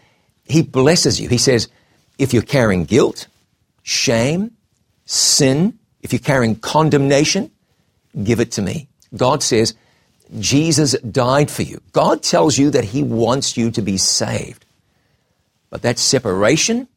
He 0.45 0.63
blesses 0.63 1.21
you. 1.21 1.29
He 1.29 1.39
says, 1.39 1.69
if 2.19 2.33
you're 2.33 2.43
carrying 2.43 2.85
guilt, 2.85 3.27
shame, 3.83 4.53
sin, 5.05 5.79
if 6.03 6.13
you're 6.13 6.21
carrying 6.21 6.55
condemnation, 6.55 7.51
give 8.23 8.41
it 8.41 8.53
to 8.53 8.63
me. 8.63 8.89
God 9.17 9.43
says, 9.43 9.75
Jesus 10.39 10.93
died 11.01 11.51
for 11.51 11.63
you. 11.63 11.81
God 11.93 12.23
tells 12.23 12.59
you 12.59 12.71
that 12.71 12.85
He 12.85 13.03
wants 13.03 13.57
you 13.57 13.71
to 13.73 13.83
be 13.83 13.97
saved. 13.97 14.65
But 15.71 15.83
that 15.83 15.99
separation, 15.99 16.89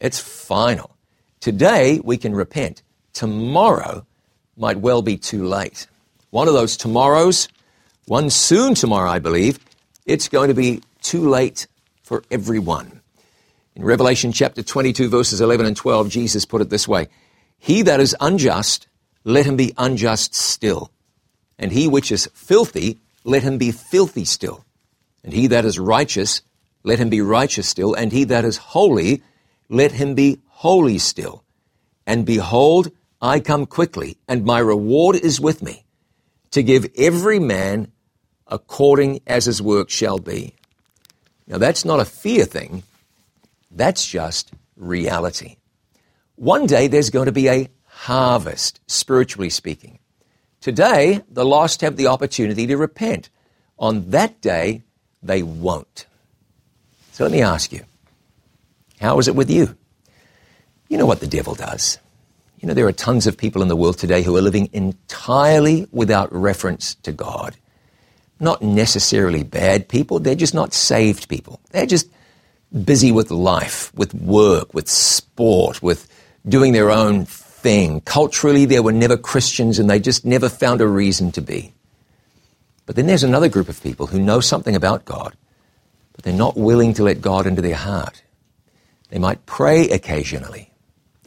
it's 0.00 0.18
final. 0.18 0.96
Today 1.40 2.00
we 2.02 2.16
can 2.16 2.34
repent. 2.34 2.82
Tomorrow 3.12 4.06
might 4.56 4.78
well 4.78 5.02
be 5.02 5.16
too 5.16 5.46
late. 5.46 5.86
One 6.30 6.48
of 6.48 6.54
those 6.54 6.76
tomorrows, 6.76 7.48
one 8.06 8.30
soon 8.30 8.74
tomorrow, 8.74 9.10
I 9.10 9.18
believe, 9.18 9.58
it's 10.06 10.28
going 10.28 10.48
to 10.48 10.54
be 10.54 10.82
too 11.02 11.28
late 11.28 11.66
for 12.02 12.24
everyone. 12.30 13.00
In 13.74 13.84
Revelation 13.84 14.32
chapter 14.32 14.62
22, 14.62 15.08
verses 15.08 15.40
11 15.40 15.66
and 15.66 15.76
12, 15.76 16.08
Jesus 16.10 16.44
put 16.44 16.60
it 16.60 16.70
this 16.70 16.86
way 16.86 17.08
He 17.58 17.82
that 17.82 18.00
is 18.00 18.16
unjust, 18.20 18.86
let 19.24 19.46
him 19.46 19.56
be 19.56 19.72
unjust 19.78 20.34
still. 20.34 20.90
And 21.58 21.72
he 21.72 21.86
which 21.86 22.10
is 22.10 22.28
filthy, 22.34 22.98
let 23.24 23.42
him 23.42 23.56
be 23.56 23.70
filthy 23.70 24.24
still. 24.24 24.64
And 25.22 25.32
he 25.32 25.46
that 25.46 25.64
is 25.64 25.78
righteous, 25.78 26.42
let 26.82 26.98
him 26.98 27.08
be 27.08 27.20
righteous 27.20 27.68
still. 27.68 27.94
And 27.94 28.12
he 28.12 28.24
that 28.24 28.44
is 28.44 28.56
holy, 28.56 29.22
let 29.68 29.92
him 29.92 30.14
be 30.14 30.40
holy 30.48 30.98
still. 30.98 31.44
And 32.06 32.26
behold, 32.26 32.90
I 33.20 33.38
come 33.38 33.66
quickly, 33.66 34.18
and 34.26 34.44
my 34.44 34.58
reward 34.58 35.14
is 35.14 35.40
with 35.40 35.62
me, 35.62 35.84
to 36.52 36.62
give 36.62 36.90
every 36.96 37.38
man 37.38 37.90
according 38.46 39.20
as 39.26 39.46
his 39.46 39.60
work 39.60 39.90
shall 39.90 40.18
be. 40.18 40.54
Now, 41.46 41.58
that's 41.58 41.84
not 41.84 42.00
a 42.00 42.04
fear 42.04 42.44
thing, 42.44 42.82
that's 43.70 44.06
just 44.06 44.52
reality. 44.76 45.56
One 46.36 46.66
day 46.66 46.86
there's 46.86 47.10
going 47.10 47.26
to 47.26 47.32
be 47.32 47.48
a 47.48 47.68
harvest, 47.86 48.80
spiritually 48.86 49.50
speaking. 49.50 49.98
Today, 50.60 51.20
the 51.28 51.44
lost 51.44 51.80
have 51.80 51.96
the 51.96 52.06
opportunity 52.06 52.66
to 52.66 52.76
repent. 52.76 53.30
On 53.78 54.10
that 54.10 54.40
day, 54.40 54.82
they 55.22 55.42
won't. 55.42 56.06
So 57.12 57.24
let 57.24 57.32
me 57.32 57.42
ask 57.42 57.72
you, 57.72 57.84
how 59.00 59.18
is 59.18 59.28
it 59.28 59.34
with 59.34 59.50
you? 59.50 59.76
You 60.88 60.98
know 60.98 61.06
what 61.06 61.20
the 61.20 61.26
devil 61.26 61.54
does. 61.54 61.98
You 62.62 62.68
know, 62.68 62.74
there 62.74 62.86
are 62.86 62.92
tons 62.92 63.26
of 63.26 63.36
people 63.36 63.60
in 63.60 63.66
the 63.66 63.74
world 63.74 63.98
today 63.98 64.22
who 64.22 64.36
are 64.36 64.40
living 64.40 64.70
entirely 64.72 65.88
without 65.90 66.32
reference 66.32 66.94
to 67.02 67.10
God. 67.10 67.56
Not 68.38 68.62
necessarily 68.62 69.42
bad 69.42 69.88
people, 69.88 70.20
they're 70.20 70.36
just 70.36 70.54
not 70.54 70.72
saved 70.72 71.28
people. 71.28 71.60
They're 71.72 71.86
just 71.86 72.08
busy 72.84 73.10
with 73.10 73.32
life, 73.32 73.92
with 73.96 74.14
work, 74.14 74.72
with 74.74 74.88
sport, 74.88 75.82
with 75.82 76.08
doing 76.48 76.72
their 76.72 76.92
own 76.92 77.24
thing. 77.24 78.00
Culturally, 78.02 78.64
they 78.64 78.78
were 78.78 78.92
never 78.92 79.16
Christians 79.16 79.80
and 79.80 79.90
they 79.90 79.98
just 79.98 80.24
never 80.24 80.48
found 80.48 80.80
a 80.80 80.86
reason 80.86 81.32
to 81.32 81.40
be. 81.40 81.74
But 82.86 82.94
then 82.94 83.06
there's 83.06 83.24
another 83.24 83.48
group 83.48 83.68
of 83.68 83.82
people 83.82 84.06
who 84.06 84.20
know 84.20 84.38
something 84.38 84.76
about 84.76 85.04
God, 85.04 85.36
but 86.12 86.24
they're 86.24 86.32
not 86.32 86.56
willing 86.56 86.94
to 86.94 87.02
let 87.02 87.20
God 87.20 87.46
into 87.46 87.62
their 87.62 87.74
heart. 87.74 88.22
They 89.08 89.18
might 89.18 89.46
pray 89.46 89.88
occasionally. 89.90 90.71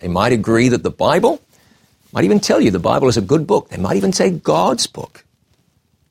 They 0.06 0.12
might 0.12 0.34
agree 0.34 0.70
that 0.70 0.84
the 0.84 0.92
Bible 0.92 1.42
might 2.12 2.26
even 2.26 2.40
tell 2.40 2.62
you 2.62 2.70
the 2.70 2.78
Bible 2.78 3.08
is 3.08 3.18
a 3.18 3.22
good 3.22 3.48
book. 3.48 3.70
They 3.70 3.78
might 3.78 3.98
even 3.98 4.14
say 4.14 4.30
God's 4.30 4.86
book. 4.86 5.26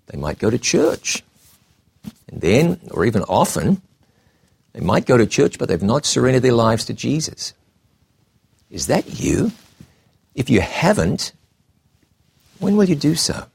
They 0.08 0.18
might 0.18 0.40
go 0.40 0.50
to 0.50 0.58
church. 0.58 1.22
And 2.26 2.40
then, 2.40 2.80
or 2.90 3.04
even 3.04 3.22
often, 3.22 3.80
they 4.72 4.80
might 4.80 5.06
go 5.06 5.16
to 5.16 5.26
church, 5.26 5.60
but 5.60 5.68
they've 5.68 5.80
not 5.80 6.06
surrendered 6.06 6.42
their 6.42 6.54
lives 6.54 6.86
to 6.86 6.92
Jesus. 6.92 7.54
Is 8.68 8.88
that 8.88 9.20
you? 9.20 9.52
If 10.34 10.50
you 10.50 10.60
haven't, 10.60 11.32
when 12.58 12.76
will 12.76 12.88
you 12.88 12.96
do 12.96 13.14
so? 13.14 13.46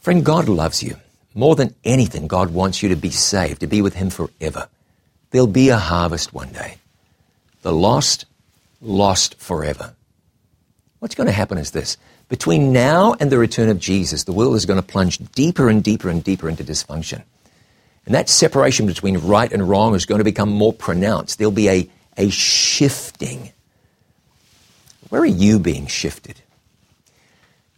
Friend, 0.00 0.24
God 0.24 0.48
loves 0.48 0.82
you. 0.82 0.96
More 1.34 1.54
than 1.54 1.74
anything, 1.84 2.28
God 2.28 2.54
wants 2.54 2.82
you 2.82 2.88
to 2.88 2.96
be 2.96 3.10
saved, 3.10 3.60
to 3.60 3.66
be 3.66 3.82
with 3.82 3.92
Him 3.92 4.08
forever. 4.08 4.70
There'll 5.32 5.46
be 5.46 5.68
a 5.68 5.76
harvest 5.76 6.32
one 6.32 6.50
day. 6.52 6.78
The 7.60 7.74
lost, 7.74 8.24
lost 8.80 9.36
forever. 9.40 9.94
What's 10.98 11.14
going 11.14 11.26
to 11.26 11.32
happen 11.32 11.58
is 11.58 11.70
this. 11.70 11.96
Between 12.28 12.72
now 12.72 13.14
and 13.20 13.30
the 13.30 13.38
return 13.38 13.68
of 13.68 13.78
Jesus, 13.78 14.24
the 14.24 14.32
world 14.32 14.56
is 14.56 14.66
going 14.66 14.80
to 14.80 14.86
plunge 14.86 15.18
deeper 15.32 15.68
and 15.68 15.82
deeper 15.82 16.08
and 16.08 16.24
deeper 16.24 16.48
into 16.48 16.64
dysfunction. 16.64 17.22
And 18.04 18.14
that 18.14 18.28
separation 18.28 18.86
between 18.86 19.18
right 19.18 19.52
and 19.52 19.68
wrong 19.68 19.94
is 19.94 20.06
going 20.06 20.18
to 20.20 20.24
become 20.24 20.50
more 20.50 20.72
pronounced. 20.72 21.38
There'll 21.38 21.52
be 21.52 21.68
a, 21.68 21.90
a 22.16 22.30
shifting 22.30 23.52
where 25.08 25.22
are 25.22 25.26
you 25.26 25.58
being 25.58 25.86
shifted? 25.86 26.40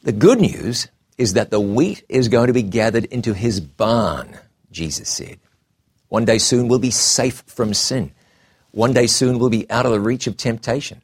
The 0.03 0.13
good 0.13 0.41
news 0.41 0.89
is 1.19 1.35
that 1.35 1.51
the 1.51 1.61
wheat 1.61 2.05
is 2.09 2.29
going 2.29 2.47
to 2.47 2.53
be 2.53 2.63
gathered 2.63 3.05
into 3.07 3.35
his 3.35 3.61
barn, 3.61 4.39
Jesus 4.71 5.09
said. 5.09 5.39
One 6.09 6.25
day 6.25 6.39
soon 6.39 6.69
we'll 6.69 6.79
be 6.79 6.91
safe 6.91 7.43
from 7.47 7.75
sin. 7.75 8.13
One 8.71 8.93
day 8.93 9.07
soon 9.07 9.39
we'll 9.39 9.51
be 9.51 9.71
out 9.71 9.87
of 9.87 9.93
the 9.93 10.01
reach 10.01 10.27
of 10.27 10.37
temptation. 10.37 11.03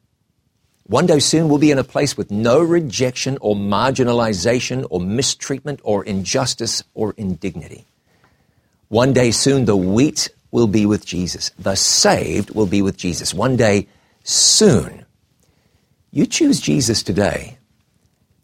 One 0.87 1.07
day 1.07 1.19
soon 1.19 1.49
we'll 1.49 1.59
be 1.59 1.71
in 1.71 1.79
a 1.79 1.85
place 1.85 2.17
with 2.17 2.31
no 2.31 2.61
rejection 2.61 3.39
or 3.41 3.57
marginalization 3.57 4.87
or 4.91 5.01
mistreatment 5.01 5.81
or 5.83 6.05
injustice 6.05 6.85
or 6.93 7.15
indignity. 7.17 7.87
One 8.89 9.13
day 9.13 9.31
soon 9.31 9.65
the 9.65 9.77
wheat 9.77 10.29
will 10.51 10.67
be 10.67 10.85
with 10.85 11.07
Jesus. 11.07 11.51
The 11.59 11.75
saved 11.75 12.55
will 12.55 12.67
be 12.67 12.83
with 12.83 12.97
Jesus. 12.99 13.33
One 13.33 13.57
day 13.57 13.89
soon 14.23 15.05
you 16.15 16.27
choose 16.27 16.61
Jesus 16.61 17.03
today, 17.03 17.59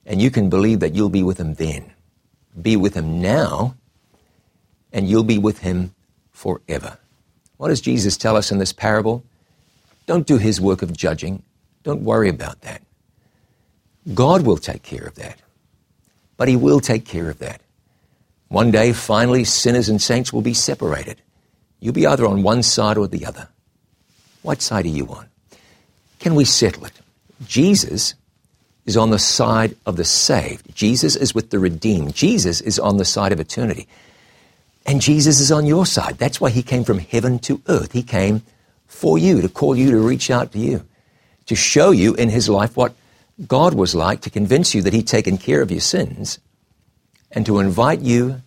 and 0.05 0.21
you 0.21 0.29
can 0.33 0.51
believe 0.51 0.81
that 0.81 0.93
you'll 0.93 1.09
be 1.09 1.23
with 1.23 1.39
him 1.39 1.55
then. 1.55 1.93
Be 2.61 2.77
with 2.77 2.95
him 2.95 3.23
now, 3.23 3.77
and 4.93 5.09
you'll 5.09 5.23
be 5.23 5.39
with 5.39 5.61
him 5.61 5.95
forever. 6.33 6.99
What 7.61 7.69
does 7.69 7.83
Jesus 7.83 8.17
tell 8.17 8.39
us 8.39 8.51
in 8.51 8.57
this 8.57 8.73
parable? 8.73 9.23
Don't 10.07 10.27
do 10.27 10.39
his 10.39 10.63
work 10.63 10.81
of 10.81 10.97
judging. 10.97 11.43
Don't 11.83 12.01
worry 12.01 12.31
about 12.31 12.63
that. 12.63 12.81
God 14.15 14.47
will 14.47 14.57
take 14.57 14.83
care 14.83 15.05
of 15.05 15.17
that. 15.17 15.39
But 16.39 16.49
he 16.49 16.57
will 16.57 16.81
take 16.81 17.05
care 17.05 17.29
of 17.29 17.39
that. 17.41 17.61
One 18.49 18.71
day, 18.71 18.95
finally, 18.95 19.45
sinners 19.45 19.91
and 19.91 20.01
saints 20.01 20.33
will 20.33 20.41
be 20.41 20.55
separated. 20.55 21.21
You'll 21.81 21.93
be 21.93 22.07
either 22.07 22.25
on 22.25 22.43
one 22.43 22.63
side 22.63 22.97
or 22.97 23.07
the 23.07 23.27
other. 23.27 23.47
What 24.41 24.63
side 24.63 24.87
are 24.87 24.89
you 24.89 25.09
on? 25.09 25.29
Can 26.19 26.37
we 26.37 26.47
settle 26.47 26.87
it? 26.87 26.99
Jesus 27.47 28.15
is 28.87 28.97
on 28.97 29.11
the 29.11 29.19
side 29.19 29.77
of 29.85 29.97
the 29.97 30.05
saved. 30.05 30.75
Jesus 30.75 31.15
is 31.15 31.35
with 31.35 31.51
the 31.51 31.59
redeemed. 31.59 32.15
Jesus 32.15 32.63
is 32.63 32.79
on 32.79 32.97
the 32.97 33.05
side 33.05 33.33
of 33.33 33.39
eternity. 33.39 33.87
And 34.87 35.01
Jesus 35.01 35.41
is 35.41 35.53
on 35.53 35.67
your 35.67 35.87
side. 35.87 36.19
That's 36.19 36.41
why 36.41 36.51
he 36.51 36.63
came 36.63 36.85
from 36.85 36.99
heaven 36.99 37.39
to 37.41 37.63
earth. 37.69 37.93
He 37.93 38.03
came 38.03 38.43
for 38.87 39.19
you, 39.19 39.41
to 39.41 39.49
call 39.49 39.77
you, 39.77 39.91
to 39.91 39.99
reach 39.99 40.31
out 40.31 40.53
to 40.53 40.59
you, 40.59 40.85
to 41.47 41.55
show 41.55 41.91
you 41.91 42.15
in 42.15 42.29
his 42.29 42.49
life 42.49 42.77
what 42.77 42.95
God 43.47 43.75
was 43.75 43.95
like, 43.95 44.23
to 44.23 44.31
convince 44.31 44.75
you 44.75 44.83
that 44.83 44.93
he'd 44.93 45.07
taken 45.07 45.39
care 45.39 45.63
of 45.63 45.71
your 45.71 45.81
sins, 45.81 46.39
and 47.31 47.47
to 47.47 47.59
invite 47.61 48.01
you 48.01 48.43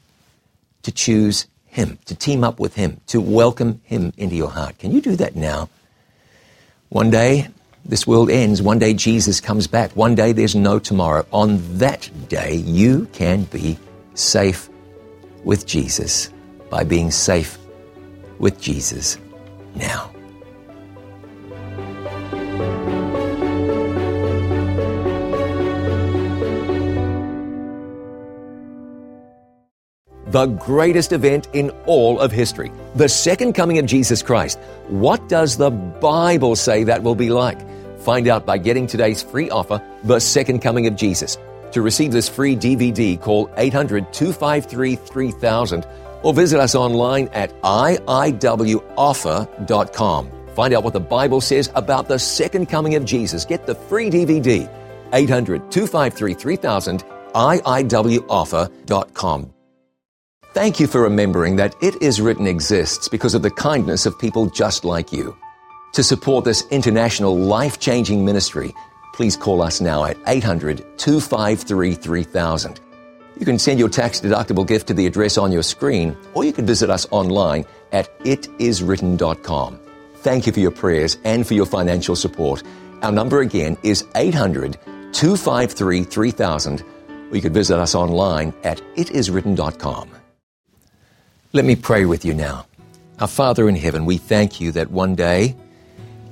to 0.83 0.91
choose 0.91 1.47
him, 1.65 1.97
to 2.05 2.15
team 2.15 2.43
up 2.43 2.59
with 2.59 2.75
him, 2.75 2.99
to 3.07 3.21
welcome 3.21 3.81
him 3.85 4.13
into 4.17 4.35
your 4.35 4.49
heart. 4.49 4.77
Can 4.77 4.91
you 4.91 5.01
do 5.01 5.15
that 5.15 5.35
now? 5.35 5.69
One 6.89 7.09
day, 7.09 7.47
this 7.85 8.05
world 8.05 8.29
ends. 8.29 8.61
One 8.61 8.79
day 8.79 8.93
Jesus 8.93 9.41
comes 9.41 9.67
back. 9.67 9.95
One 9.95 10.15
day 10.15 10.31
there's 10.31 10.55
no 10.55 10.79
tomorrow. 10.79 11.25
On 11.31 11.77
that 11.77 12.09
day, 12.29 12.55
you 12.55 13.07
can 13.13 13.43
be 13.45 13.77
safe 14.13 14.69
with 15.43 15.65
Jesus 15.65 16.31
by 16.69 16.83
being 16.83 17.11
safe 17.11 17.57
with 18.39 18.59
Jesus 18.59 19.17
now. 19.75 20.13
the 30.33 30.47
greatest 30.47 31.11
event 31.11 31.47
in 31.53 31.69
all 31.85 32.19
of 32.19 32.31
history, 32.31 32.71
the 32.95 33.07
second 33.07 33.53
coming 33.53 33.77
of 33.77 33.85
Jesus 33.85 34.23
Christ. 34.23 34.57
What 34.87 35.29
does 35.29 35.57
the 35.57 35.69
Bible 35.69 36.55
say 36.55 36.83
that 36.85 37.03
will 37.03 37.13
be 37.13 37.29
like? 37.29 37.59
Find 37.99 38.27
out 38.27 38.43
by 38.43 38.57
getting 38.57 38.87
today's 38.87 39.21
free 39.21 39.51
offer, 39.51 39.79
The 40.03 40.19
Second 40.19 40.63
Coming 40.63 40.87
of 40.87 40.95
Jesus. 40.95 41.37
To 41.73 41.81
receive 41.81 42.11
this 42.11 42.29
free 42.29 42.55
DVD, 42.55 43.19
call 43.19 43.49
800 43.57 44.13
253 44.13 44.95
3000 44.95 45.85
or 46.21 46.33
visit 46.33 46.59
us 46.59 46.75
online 46.75 47.27
at 47.33 47.59
iiwoffer.com. 47.63 48.03
Find 50.55 50.73
out 50.73 50.83
what 50.83 50.93
the 50.93 50.99
Bible 50.99 51.41
says 51.41 51.71
about 51.73 52.07
the 52.07 52.19
second 52.19 52.67
coming 52.67 52.93
of 52.95 53.05
Jesus. 53.05 53.43
Get 53.43 53.65
the 53.65 53.73
free 53.73 54.11
DVD, 54.11 54.69
800 55.13 55.71
253 55.71 56.33
3000, 56.35 57.03
iiwoffer.com. 57.33 58.69
Thank 60.53 60.79
you 60.79 60.85
for 60.85 61.01
remembering 61.01 61.55
that 61.55 61.75
It 61.81 61.99
Is 61.99 62.21
Written 62.21 62.45
exists 62.45 63.07
because 63.09 63.33
of 63.33 63.41
the 63.41 63.49
kindness 63.49 64.05
of 64.05 64.19
people 64.19 64.45
just 64.51 64.85
like 64.85 65.11
you. 65.11 65.35
To 65.93 66.03
support 66.03 66.45
this 66.45 66.63
international 66.69 67.35
life 67.35 67.79
changing 67.79 68.23
ministry, 68.23 68.71
please 69.13 69.37
call 69.37 69.61
us 69.61 69.79
now 69.79 70.03
at 70.03 70.17
800 70.27 70.83
253 70.97 71.93
3000. 71.93 72.79
You 73.39 73.45
can 73.45 73.57
send 73.57 73.79
your 73.79 73.89
tax 73.89 74.19
deductible 74.19 74.67
gift 74.67 74.87
to 74.87 74.93
the 74.93 75.07
address 75.07 75.37
on 75.37 75.51
your 75.51 75.63
screen, 75.63 76.15
or 76.33 76.43
you 76.43 76.53
can 76.53 76.65
visit 76.65 76.89
us 76.89 77.07
online 77.11 77.65
at 77.91 78.19
itiswritten.com. 78.19 79.79
Thank 80.17 80.47
you 80.47 80.53
for 80.53 80.59
your 80.59 80.71
prayers 80.71 81.17
and 81.23 81.45
for 81.45 81.53
your 81.53 81.65
financial 81.65 82.15
support. 82.15 82.63
Our 83.01 83.11
number 83.11 83.41
again 83.41 83.77
is 83.83 84.05
800 84.15 84.77
253 85.13 86.03
3000, 86.03 86.81
or 86.81 87.35
you 87.35 87.41
can 87.41 87.53
visit 87.53 87.77
us 87.77 87.95
online 87.95 88.53
at 88.63 88.81
itiswritten.com. 88.95 90.09
Let 91.53 91.65
me 91.65 91.75
pray 91.75 92.05
with 92.05 92.25
you 92.25 92.33
now. 92.33 92.65
Our 93.19 93.27
Father 93.27 93.69
in 93.69 93.75
heaven, 93.75 94.05
we 94.05 94.17
thank 94.17 94.59
you 94.59 94.71
that 94.71 94.89
one 94.89 95.15
day 95.15 95.55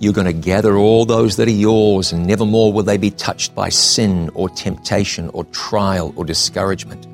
you're 0.01 0.13
going 0.13 0.25
to 0.25 0.33
gather 0.33 0.75
all 0.77 1.05
those 1.05 1.35
that 1.37 1.47
are 1.47 1.51
yours 1.51 2.11
and 2.11 2.25
nevermore 2.25 2.73
will 2.73 2.81
they 2.81 2.97
be 2.97 3.11
touched 3.11 3.53
by 3.53 3.69
sin 3.69 4.31
or 4.33 4.49
temptation 4.49 5.29
or 5.29 5.43
trial 5.45 6.11
or 6.15 6.25
discouragement. 6.25 7.05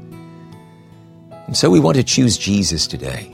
And 1.47 1.57
so 1.57 1.69
we 1.69 1.81
want 1.81 1.97
to 1.97 2.03
choose 2.03 2.37
Jesus 2.37 2.87
today. 2.87 3.29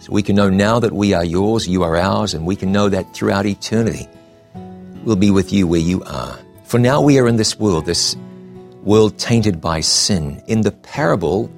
So 0.00 0.12
we 0.12 0.24
can 0.24 0.34
know 0.34 0.50
now 0.50 0.80
that 0.80 0.90
we 0.90 1.14
are 1.14 1.24
yours, 1.24 1.68
you 1.68 1.84
are 1.84 1.96
ours, 1.96 2.34
and 2.34 2.44
we 2.44 2.56
can 2.56 2.72
know 2.72 2.88
that 2.88 3.14
throughout 3.14 3.46
eternity 3.46 4.08
we'll 5.04 5.14
be 5.14 5.30
with 5.30 5.52
you 5.52 5.68
where 5.68 5.80
you 5.80 6.02
are. 6.02 6.36
For 6.64 6.80
now 6.80 7.00
we 7.00 7.16
are 7.20 7.28
in 7.28 7.36
this 7.36 7.60
world, 7.60 7.86
this 7.86 8.16
world 8.82 9.16
tainted 9.18 9.60
by 9.60 9.82
sin. 9.82 10.42
In 10.48 10.62
the 10.62 10.72
parable, 10.72 11.48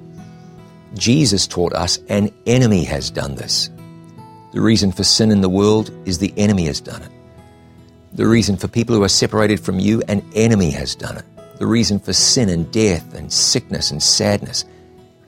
Jesus 0.93 1.47
taught 1.47 1.73
us 1.73 1.97
an 2.09 2.29
enemy 2.45 2.83
has 2.83 3.09
done 3.09 3.33
this. 3.33 3.71
The 4.51 4.61
reason 4.61 4.91
for 4.91 5.03
sin 5.03 5.31
in 5.31 5.41
the 5.41 5.49
world 5.49 5.89
is 6.05 6.19
the 6.19 6.33
enemy 6.37 6.65
has 6.65 6.79
done 6.79 7.01
it. 7.01 7.09
The 8.13 8.27
reason 8.27 8.57
for 8.57 8.67
people 8.67 8.95
who 8.95 9.03
are 9.03 9.09
separated 9.09 9.59
from 9.59 9.79
you, 9.79 10.03
an 10.07 10.23
enemy 10.35 10.69
has 10.71 10.93
done 10.93 11.17
it. 11.17 11.25
The 11.57 11.65
reason 11.65 11.99
for 11.99 12.13
sin 12.13 12.49
and 12.49 12.71
death 12.71 13.15
and 13.15 13.33
sickness 13.33 13.89
and 13.89 14.01
sadness, 14.03 14.65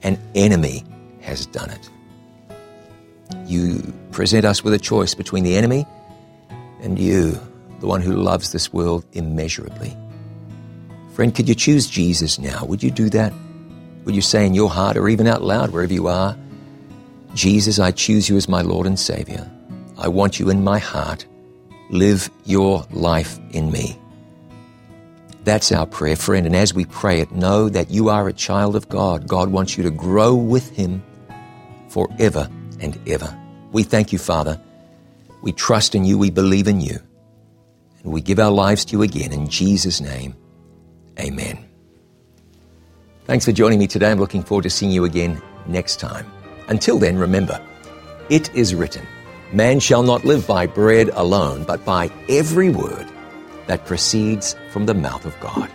an 0.04 0.20
enemy 0.36 0.84
has 1.22 1.48
done 1.48 1.72
it. 1.72 1.90
You 3.48 3.94
present 4.12 4.46
us 4.46 4.64
with 4.64 4.74
a 4.74 4.80
choice 4.80 5.16
between 5.16 5.44
the 5.44 5.56
enemy 5.56 5.88
and 6.82 7.00
you, 7.00 7.40
the 7.80 7.88
one 7.88 8.02
who 8.02 8.14
loves 8.14 8.52
this 8.52 8.72
world 8.72 9.04
immeasurably. 9.14 9.98
Friend, 11.14 11.34
could 11.34 11.50
you 11.50 11.56
choose 11.56 11.88
Jesus 11.88 12.38
now? 12.38 12.66
Would 12.66 12.84
you 12.84 12.92
do 12.92 13.10
that? 13.10 13.34
Would 14.04 14.16
you 14.16 14.22
say 14.22 14.46
in 14.46 14.54
your 14.54 14.70
heart 14.70 14.98
or 14.98 15.10
even 15.10 15.26
out 15.26 15.42
loud 15.42 15.72
wherever 15.72 15.94
you 15.94 16.08
are, 16.08 16.38
Jesus, 17.34 17.80
I 17.80 17.92
choose 17.92 18.30
you 18.30 18.38
as 18.38 18.48
my 18.48 18.62
Lord 18.62 18.86
and 18.86 19.00
Savior. 19.00 19.50
I 19.98 20.08
want 20.08 20.40
you 20.40 20.50
in 20.50 20.64
my 20.64 20.78
heart. 20.78 21.26
Live 21.90 22.30
your 22.46 22.86
life 22.92 23.40
in 23.52 23.72
me. 23.72 24.00
That's 25.44 25.72
our 25.72 25.86
prayer, 25.86 26.16
friend. 26.16 26.48
And 26.48 26.56
as 26.56 26.74
we 26.74 26.86
pray 26.86 27.20
it, 27.20 27.32
know 27.32 27.70
that 27.70 27.92
you 27.92 28.10
are 28.10 28.28
a 28.28 28.34
child 28.34 28.76
of 28.76 28.90
God. 28.90 29.28
God 29.28 29.50
wants 29.50 29.78
you 29.78 29.84
to 29.84 29.92
grow 29.92 30.34
with 30.34 30.70
Him 30.72 31.04
forever 31.90 32.50
and 32.80 33.00
ever. 33.08 33.38
We 33.72 33.84
thank 33.84 34.12
you, 34.12 34.18
Father. 34.18 34.60
We 35.44 35.52
trust 35.52 35.94
in 35.94 36.04
you. 36.04 36.18
We 36.18 36.32
believe 36.32 36.68
in 36.68 36.82
you. 36.82 37.00
And 38.04 38.12
we 38.12 38.22
give 38.22 38.40
our 38.40 38.52
lives 38.52 38.86
to 38.86 38.94
you 38.94 39.04
again. 39.04 39.32
In 39.32 39.48
Jesus' 39.48 40.02
name, 40.02 40.36
amen. 41.20 41.64
Thanks 43.26 43.46
for 43.46 43.52
joining 43.52 43.80
me 43.80 43.88
today. 43.88 44.12
I'm 44.12 44.20
looking 44.20 44.44
forward 44.44 44.64
to 44.64 44.70
seeing 44.70 44.92
you 44.92 45.06
again 45.06 45.42
next 45.68 46.00
time. 46.00 46.32
Until 46.68 46.98
then, 46.98 47.18
remember, 47.18 47.60
it 48.30 48.54
is 48.56 48.74
written, 48.74 49.06
Man 49.52 49.80
shall 49.80 50.04
not 50.04 50.26
live 50.26 50.48
by 50.48 50.66
bread 50.66 51.10
alone, 51.10 51.64
but 51.64 51.86
by 51.86 52.10
every 52.28 52.70
word 52.70 53.08
that 53.68 53.86
proceeds 53.86 54.56
from 54.72 54.86
the 54.86 54.94
mouth 54.94 55.26
of 55.26 55.40
God. 55.40 55.70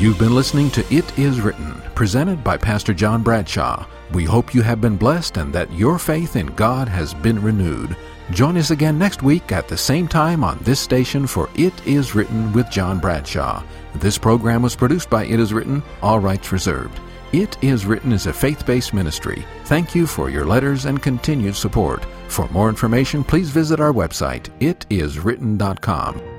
You've 0.00 0.18
been 0.18 0.34
listening 0.34 0.70
to 0.72 0.84
It 0.94 1.18
Is 1.18 1.40
Written, 1.40 1.80
presented 1.94 2.42
by 2.42 2.56
Pastor 2.56 2.92
John 2.92 3.22
Bradshaw. 3.22 3.86
We 4.12 4.24
hope 4.24 4.54
you 4.54 4.60
have 4.62 4.80
been 4.80 4.96
blessed 4.96 5.36
and 5.36 5.52
that 5.54 5.72
your 5.72 5.98
faith 5.98 6.36
in 6.36 6.48
God 6.48 6.88
has 6.88 7.14
been 7.14 7.40
renewed. 7.40 7.96
Join 8.30 8.56
us 8.56 8.70
again 8.70 8.98
next 8.98 9.22
week 9.22 9.52
at 9.52 9.68
the 9.68 9.76
same 9.76 10.08
time 10.08 10.42
on 10.44 10.58
this 10.62 10.80
station 10.80 11.26
for 11.26 11.50
It 11.54 11.74
Is 11.86 12.14
Written 12.14 12.52
with 12.52 12.70
John 12.70 12.98
Bradshaw. 12.98 13.62
This 13.96 14.16
program 14.18 14.62
was 14.62 14.74
produced 14.74 15.10
by 15.10 15.26
It 15.26 15.38
Is 15.38 15.52
Written, 15.52 15.82
all 16.02 16.20
rights 16.20 16.50
reserved. 16.50 16.98
It 17.32 17.58
Is 17.62 17.84
Written 17.84 18.12
is 18.12 18.26
a 18.26 18.32
faith 18.32 18.64
based 18.64 18.94
ministry. 18.94 19.44
Thank 19.64 19.94
you 19.94 20.06
for 20.06 20.30
your 20.30 20.46
letters 20.46 20.86
and 20.86 21.02
continued 21.02 21.56
support. 21.56 22.04
For 22.28 22.48
more 22.48 22.68
information, 22.68 23.24
please 23.24 23.50
visit 23.50 23.80
our 23.80 23.92
website, 23.92 24.48
itiswritten.com. 24.60 26.33